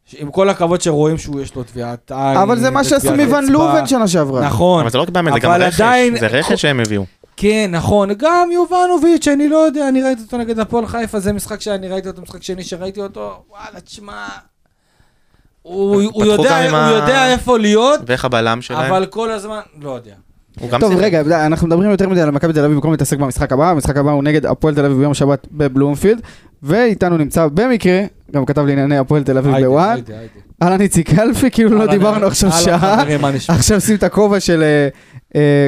[0.05, 2.37] ש- עם כל הכבוד שרואים שהוא יש לו טביעת עין.
[2.37, 3.45] אבל זה מה שעשו מוון.
[3.49, 4.45] לובן שנה שעברה.
[4.45, 4.81] נכון.
[4.81, 7.05] אבל זה לא רק מאמן, זה גם אבל רכש, עדיין- זה רכש שהם הביאו.
[7.37, 11.61] כן, נכון, גם יובנוביץ', אני לא יודע, אני ראיתי אותו נגד הפועל חיפה, זה משחק
[11.61, 14.27] שאני ראיתי אותו, משחק שני שראיתי אותו, וואלה, תשמע,
[15.61, 18.91] הוא, יודע, הוא ה- יודע איפה להיות, ואיך הבלם שלהם?
[18.91, 20.13] אבל כל הזמן, לא יודע.
[20.79, 20.93] טוב.
[20.97, 23.69] רגע, אנחנו מדברים יותר מדי על מכבי תל אביב במקום להתעסק במשחק הבא.
[23.69, 26.21] המשחק הבא הוא נגד הפועל תל אביב ביום שבת בבלומפילד,
[26.63, 28.01] ואיתנו נמצא במקרה,
[28.31, 29.99] גם כתב לענייני הפועל תל אביב בוואן.
[30.63, 33.03] אהלן איציק קלפי, כאילו לא דיברנו עכשיו שעה.
[33.47, 34.87] עכשיו שים את הכובע של אה,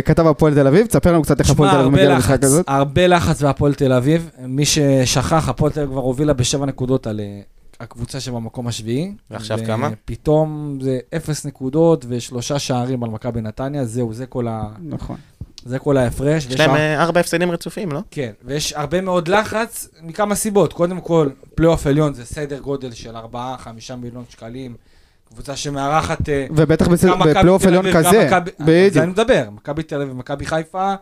[0.06, 2.66] כתב הפועל תל אביב, תספר לנו קצת איך הפועל תל אביב מגיע למשחק הזאת.
[2.68, 4.30] הרבה לחץ בהפועל תל אביב.
[4.40, 7.42] מי ששכח, הפועל תל אביב כבר הובילה בשבע נקודות על אה,
[7.80, 9.14] הקבוצה שבמקום השביעי.
[9.32, 9.90] ועכשיו כמה?
[10.06, 14.70] פתאום זה אפס נקודות ושלושה שערים על מכבי נתניה, זהו, זה כל, ה...
[14.82, 15.18] נכון.
[15.66, 16.46] זה כל ההפרש.
[16.46, 18.00] יש להם אה, ארבע הפסדים רצופים, לא?
[18.12, 20.74] כן, ויש הרבה מאוד לחץ מכמה סיבות.
[20.74, 23.16] קודם כל, פלייאוף עליון זה סדר גודל של 4-5
[23.98, 24.76] מיליון שקלים.
[25.34, 26.30] קבוצה שמארחת...
[26.30, 28.30] אה, ובטח בפלייאוף עליון כזה,
[28.60, 28.94] בדיוק.
[28.94, 30.94] זה אני מדבר, מכבי תל אביב, מכבי חיפה,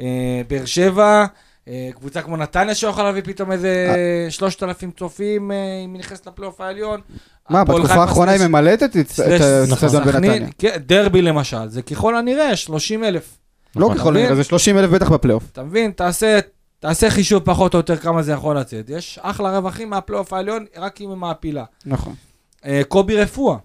[0.00, 1.24] אה, באר שבע,
[1.68, 3.96] אה, קבוצה כמו נתניה שיכולה להביא פתאום איזה
[4.30, 5.50] 3,000 צופים,
[5.84, 7.00] אם היא נכנסת לפלייאוף העליון.
[7.50, 10.48] מה, בתקופה האחרונה היא ממלאת את האצטדיון סכנין, בנתניה.
[10.58, 13.38] כן, דרבי למשל, זה ככל הנראה 30 אלף.
[13.76, 14.34] לא נכון, ככל הנראה?
[14.34, 15.44] זה 30 אלף בטח בפלייאוף.
[15.52, 15.90] אתה מבין?
[15.90, 16.38] תעשה,
[16.80, 18.90] תעשה חישוב פחות או יותר כמה זה יכול לצאת.
[18.90, 21.64] יש אחלה רווחים מהפלייאוף העליון, רק אם היא מעפילה.
[21.86, 22.14] נכון.
[22.88, 23.56] קובי רפואה,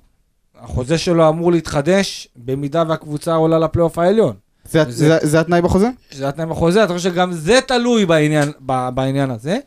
[0.60, 4.36] החוזה שלו אמור להתחדש במידה והקבוצה עולה לפלייאוף העליון.
[4.66, 5.90] זה- זה- זה זה התנאי בחוזה?
[6.12, 9.58] שזה התנאי בחוזה, אתה חושב שגם זה תלוי בעניין, ב- בעניין הזה.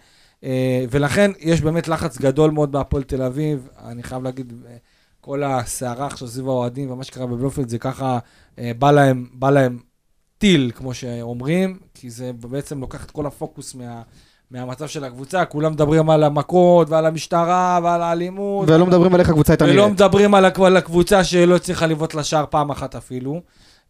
[0.44, 3.68] אה, ולכן יש באמת לחץ גדול מאוד בהפועל תל אביב.
[3.86, 4.76] אני חייב להגיד, אה,
[5.20, 8.18] כל הסערה עכשיו סביב האוהדים ומה שקרה בבלומפילד זה ככה,
[8.58, 9.78] אה, בא להם, בא להם
[10.38, 14.02] טיל, כמו שאומרים, כי זה בעצם לוקח את כל הפוקוס מה...
[14.50, 18.68] מהמצב של הקבוצה, כולם מדברים על המכות ועל המשטרה ועל האלימות.
[18.68, 19.92] ולא מדברים על איך הקבוצה הייתה ולא נראית.
[19.92, 23.40] מדברים על הקב- על הקבוצה שלא הצליחה לבעוט לשער פעם אחת אפילו.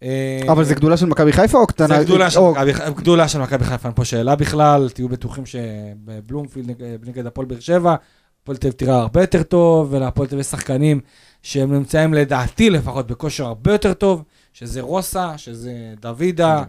[0.03, 1.99] אה, אבל זה גדולה של מכבי חיפה או קטנה?
[1.99, 5.09] זה גדולה של או- מכבי חיפה, גדולה של מכבי חיפה, אין פה שאלה בכלל, תהיו
[5.09, 7.95] בטוחים שבבלומפילד נגד- נגד הפועל באר שבע,
[8.43, 11.01] הפועל תל אביב תראה הרבה יותר טוב, ולהפועל תל אביב יש שחקנים
[11.43, 16.63] שהם נמצאים לדעתי לפחות בכושר הרבה יותר טוב, שזה רוסה, שזה דוידה.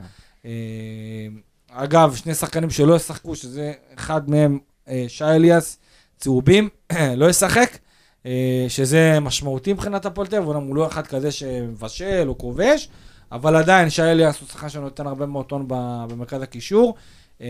[1.72, 5.78] אגב, שני שחקנים שלא ישחקו, שזה אחד מהם אה, שי אליאס,
[6.18, 6.70] צהובים,
[7.18, 7.78] לא ישחק,
[8.26, 12.90] אה, שזה משמעותי מבחינת הפועל תל אביב, אומנם הוא לא אחד כזה שמבשל או כובש,
[13.32, 16.96] אבל עדיין שי אליאס הוא שחקן שנותן הרבה מאוד טון במרכז הקישור.
[17.42, 17.48] אה,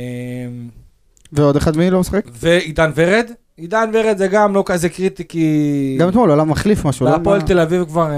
[1.31, 2.25] ועוד אחד מי לא משחק?
[2.31, 5.97] ועידן ורד, עידן ורד זה גם לא כזה קריטי, כי...
[5.99, 7.05] גם אתמול עולם מחליף משהו.
[7.05, 7.11] לא?
[7.11, 8.17] והפועל מה- תל אביב כבר אה,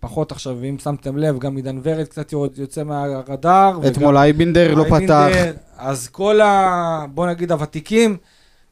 [0.00, 3.78] פחות עכשיו, אם שמתם לב, גם עידן ורד קצת יוצא מהרדאר.
[3.86, 5.26] אתמול אייבינדר לא פתח.
[5.78, 7.04] אז כל ה...
[7.14, 8.16] בוא נגיד הוותיקים,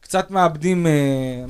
[0.01, 0.91] קצת מאבדים, אה,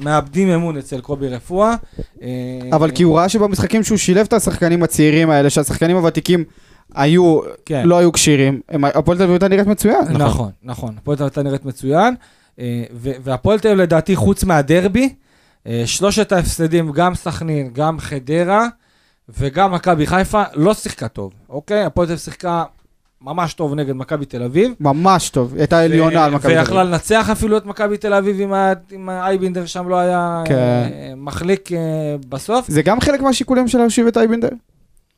[0.03, 1.75] מאבדים אמון אצל קובי רפואה.
[2.21, 2.27] אה,
[2.71, 6.43] אבל כי הוא ראה שבמשחקים שהוא שילב את השחקנים הצעירים האלה, שהשחקנים הוותיקים
[6.95, 7.81] היו, כן.
[7.85, 10.01] לא היו כשירים, הפועל תל אביב הייתה נראית מצוין.
[10.09, 10.93] נכון, נכון.
[10.97, 12.15] הפועל תל אביב הייתה נראית מצוין.
[12.59, 15.13] אה, והפועל תל אביב לדעתי, חוץ מהדרבי,
[15.67, 18.67] אה, שלושת ההפסדים, גם סכנין, גם חדרה
[19.29, 21.83] וגם מכבי חיפה, לא שיחקה טוב, אוקיי?
[21.83, 22.63] הפועל תל אביב שיחקה
[23.21, 24.71] ממש טוב נגד מכבי תל אביב.
[24.79, 26.91] ממש טוב, היא הייתה עליונה על מכבי תל ויכלה אביב.
[26.93, 28.53] לנצח אפילו את מכבי תל אביב
[28.91, 30.55] אם האייבינדר שם לא היה כן.
[30.55, 31.77] אה, מחליק אה,
[32.29, 32.67] בסוף.
[32.67, 34.49] זה גם חלק מהשיקולים של להושיב את אייבינדר?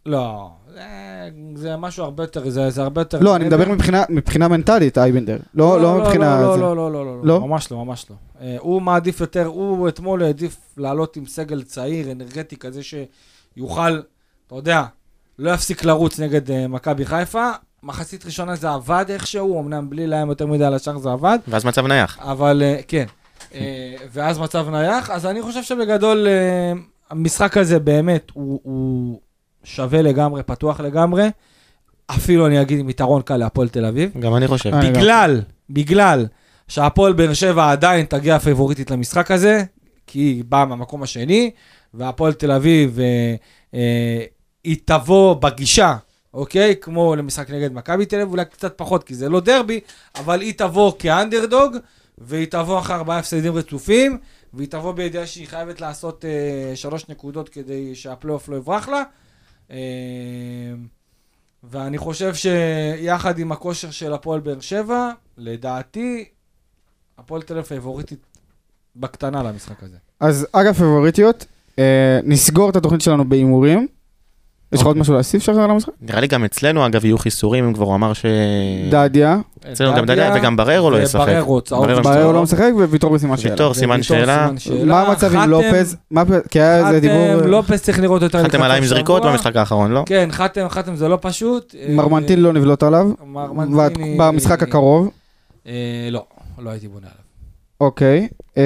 [0.06, 3.20] לא, זה- זה משהו הרבה יותר, זה זה הרבה יותר...
[3.22, 5.38] לא, אני מדבר מבחינה- מבחינה מנטלית, אייבינדר.
[5.54, 6.42] לא לא מבחינה...
[6.42, 6.62] לא, זה.
[6.62, 7.24] לא, לא, לא, לא, לא?
[7.24, 8.16] לא, ממש לא, ממש לא.
[8.42, 14.00] אה, הוא מעדיף יותר, הוא אתמול העדיף לעלות עם סגל צעיר, אנרגטי כזה שיוכל,
[14.48, 14.84] אתה יודע,
[15.40, 17.50] לא יפסיק לרוץ נגד אה, מכבי חיפה.
[17.84, 21.66] מחצית ראשונה זה עבד איכשהו, אמנם בלי להם יותר מדי על השאר זה עבד, ואז
[21.66, 22.18] מצב נייח.
[22.22, 23.06] אבל אה, כן.
[23.54, 23.60] אה,
[24.12, 26.74] ואז מצב נייח, אז אני חושב שבגדול אה,
[27.10, 29.20] המשחק הזה באמת הוא, הוא
[29.68, 31.30] שווה לגמרי, פתוח לגמרי.
[32.08, 34.12] אפילו אני אגיד עם יתרון קל להפועל תל אביב.
[34.20, 34.72] גם אני חושב.
[34.84, 36.26] בגלל, בגלל
[36.68, 39.64] שהפועל באר שבע עדיין תגיע פייבוריטית למשחק הזה,
[40.08, 41.52] כי היא באה מהמקום השני,
[41.94, 43.36] והפועל תל אביב, אה,
[43.74, 44.24] אה,
[44.64, 45.96] היא תבוא בגישה,
[46.34, 46.76] אוקיי?
[46.82, 49.80] כמו למשחק נגד מכבי תל אביב, אולי קצת פחות, כי זה לא דרבי,
[50.16, 51.78] אבל היא תבוא כאנדרדוג,
[52.18, 54.18] והיא תבוא אחרי ארבעה הפסדים רצופים,
[54.54, 59.04] והיא תבוא בידיעה שהיא חייבת לעשות אה, שלוש נקודות כדי שהפלייאוף לא יברח לה.
[59.72, 59.78] אה,
[61.64, 66.26] ואני חושב שיחד עם הכושר של הפועל באר שבע, לדעתי,
[67.18, 68.20] הפועל תל אביב פייבוריטית
[68.96, 69.98] בקטנה למשחק הזה.
[70.20, 71.46] אז אגב פבוריטיות,
[71.80, 73.88] אה, נסגור את התוכנית שלנו בהימורים.
[74.74, 75.94] יש לך עוד משהו להוסיף שחר על המשחק?
[76.02, 78.26] נראה לי גם אצלנו, אגב, יהיו חיסורים, אם כבר הוא אמר ש...
[78.92, 79.38] דדיה,
[79.72, 81.28] אצלנו גם דדיה וגם בררו לא ישחק.
[81.28, 81.86] בררו, צהוב.
[81.86, 83.54] בררו ברר לא משחק וויתור בסימן שאלה.
[83.54, 84.50] ויטור, סימן שאלה.
[84.86, 85.98] מה המצב עם לופז?
[86.50, 87.40] כי היה איזה דיבור...
[87.40, 89.26] חתם, לופס צריך לראות יותר חתם עליי עם זריקות.
[89.26, 90.04] במשחק האחרון, לא?
[90.06, 91.76] כן, חתם, חתם זה לא פשוט.
[91.80, 93.10] אה, מרמנטין לא נבלוט עליו.
[93.26, 94.18] מרמנטיני...
[94.20, 95.10] במשחק הקרוב.
[95.68, 95.74] אה,
[96.12, 96.26] לא,
[96.60, 97.18] לא הייתי בונה עליו.
[97.82, 98.28] אוקיי.
[98.58, 98.64] אה,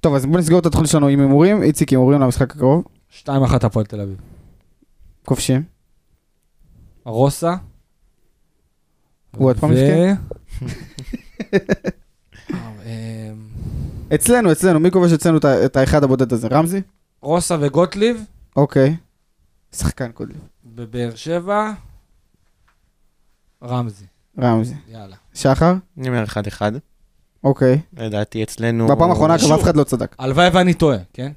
[0.00, 1.62] טוב, אז בוא נסגור את התוכנית שלנו עם הימורים.
[1.62, 2.82] איציק, הימורים למשחק הקרוב.
[3.22, 4.16] 2-1 הפועל תל אביב.
[5.24, 5.62] כובשים.
[7.04, 7.54] רוסה.
[9.36, 10.14] הוא עוד פעם הבקיע?
[12.84, 13.32] אה,
[14.14, 16.48] אצלנו, אצלנו, מי כובש אצלנו את האחד הבודד הזה?
[16.48, 16.80] רמזי?
[17.20, 18.24] רוסה וגוטליב
[18.56, 18.96] אוקיי.
[19.72, 20.34] שחקן קודם.
[20.64, 21.72] בבאר שבע.
[23.64, 24.04] רמזי,
[24.40, 24.74] רמזי.
[24.88, 25.16] יאללה.
[25.34, 25.74] שחר?
[25.98, 26.62] אני אומר 1-1.
[27.44, 27.80] אוקיי.
[27.92, 28.86] לדעתי אצלנו...
[28.88, 29.52] בפעם האחרונה אגב.
[29.52, 30.16] אף אחד לא צדק.
[30.18, 31.32] הלוואי ואני טועה, כן?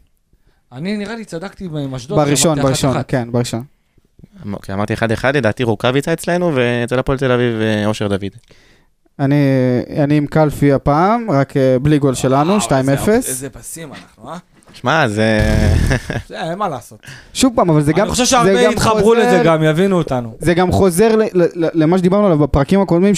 [0.71, 2.19] אני נראה לי צדקתי עם אשדוד.
[2.19, 2.95] בראשון, בראשון.
[3.07, 3.63] כן, בראשון.
[4.53, 4.97] אוקיי, אמרתי 1-1,
[5.33, 8.23] לדעתי רוקאביצה אצלנו, ואצל הפועל תל אביב אה, אושר דוד.
[9.19, 9.35] אני
[10.03, 12.71] אני עם קלפי הפעם, רק אה, בלי גול שלנו, וואו, 2-0.
[12.89, 14.37] איזה- איזה פסים אנחנו, אה?
[14.73, 15.39] שמע, זה...
[16.29, 16.99] זה, אין מה לעשות.
[17.33, 17.99] שוב פעם, אבל זה גם...
[18.01, 20.35] אני חושב שהרבה יתחברו לזה גם, יבינו אותנו.
[20.39, 23.13] זה גם חוזר ל- ל- ל- למה שדיברנו עליו בפרקים הקודמים,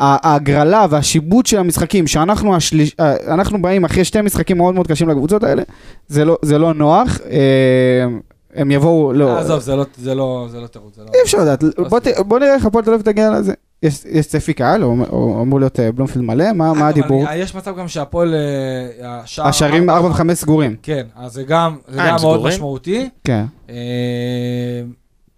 [0.00, 5.08] שההגרלה והשיבוט של המשחקים, שאנחנו השליש, אה, אנחנו באים אחרי שתי משחקים מאוד מאוד קשים
[5.08, 5.62] לקבוצות האלה,
[6.08, 8.06] זה לא, זה לא נוח, אה,
[8.54, 10.96] הם יבואו, לא, עזוב, זה לא- זה לא זה לא תירוץ.
[10.96, 13.52] זה לא- אי אפשר לדעת, בוא, ת, בוא נראה איך הפועל תל אביב תגיע לזה.
[13.82, 17.24] יש, יש צפי קהל, או, או אמור להיות אה, בלומפילד מלא, מה, הדיבור?
[17.36, 18.34] יש מצב גם שהפועל...
[19.02, 19.46] השער...
[19.46, 22.46] השערים 4 ו-5 סגורים, כן, אז זה גם מאוד סגורים?
[22.46, 23.08] משמעותי.
[23.24, 23.44] כן.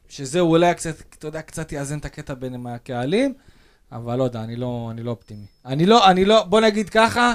[0.09, 3.33] שזה אולי קצת, אתה יודע, קצת יאזן את הקטע בין הקהלים,
[3.93, 5.47] אבל לא יודע, אני לא, אני לא אופטימי.
[5.67, 7.35] אני לא, אני לא, בוא נגיד ככה,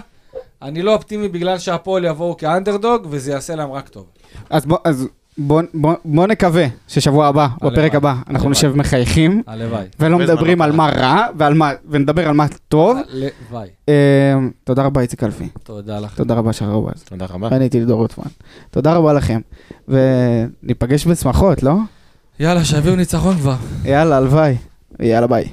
[0.62, 4.06] אני לא אופטימי בגלל שהפועל יבואו כאנדרדוג, וזה יעשה להם רק טוב.
[4.50, 8.52] אז בוא, אז בוא, בוא, בוא נקווה ששבוע הבא, בפרק הלוואי, הבא, אנחנו הלוואי.
[8.52, 9.86] נשב מחייכים, הלוואי.
[10.00, 10.72] ולא מדברים על.
[10.72, 12.98] מה רע, ועל מה, ונדבר על מה טוב.
[13.10, 13.70] הלוואי.
[13.90, 13.94] אה,
[14.64, 15.50] תודה רבה, איציק אלפי.
[15.64, 16.16] תודה לך.
[16.16, 17.04] תודה רבה, שחר רובז.
[17.04, 17.48] תודה רבה.
[17.48, 18.32] אני הייתי לידור רוטמן.
[18.72, 19.40] תודה רבה לכם.
[19.88, 21.74] וניפגש בשמחות, לא?
[22.40, 23.56] יאללה, שיביאו ניצחון כבר.
[23.86, 24.56] יאללה, הלוואי.
[25.00, 25.50] יאללה, ביי.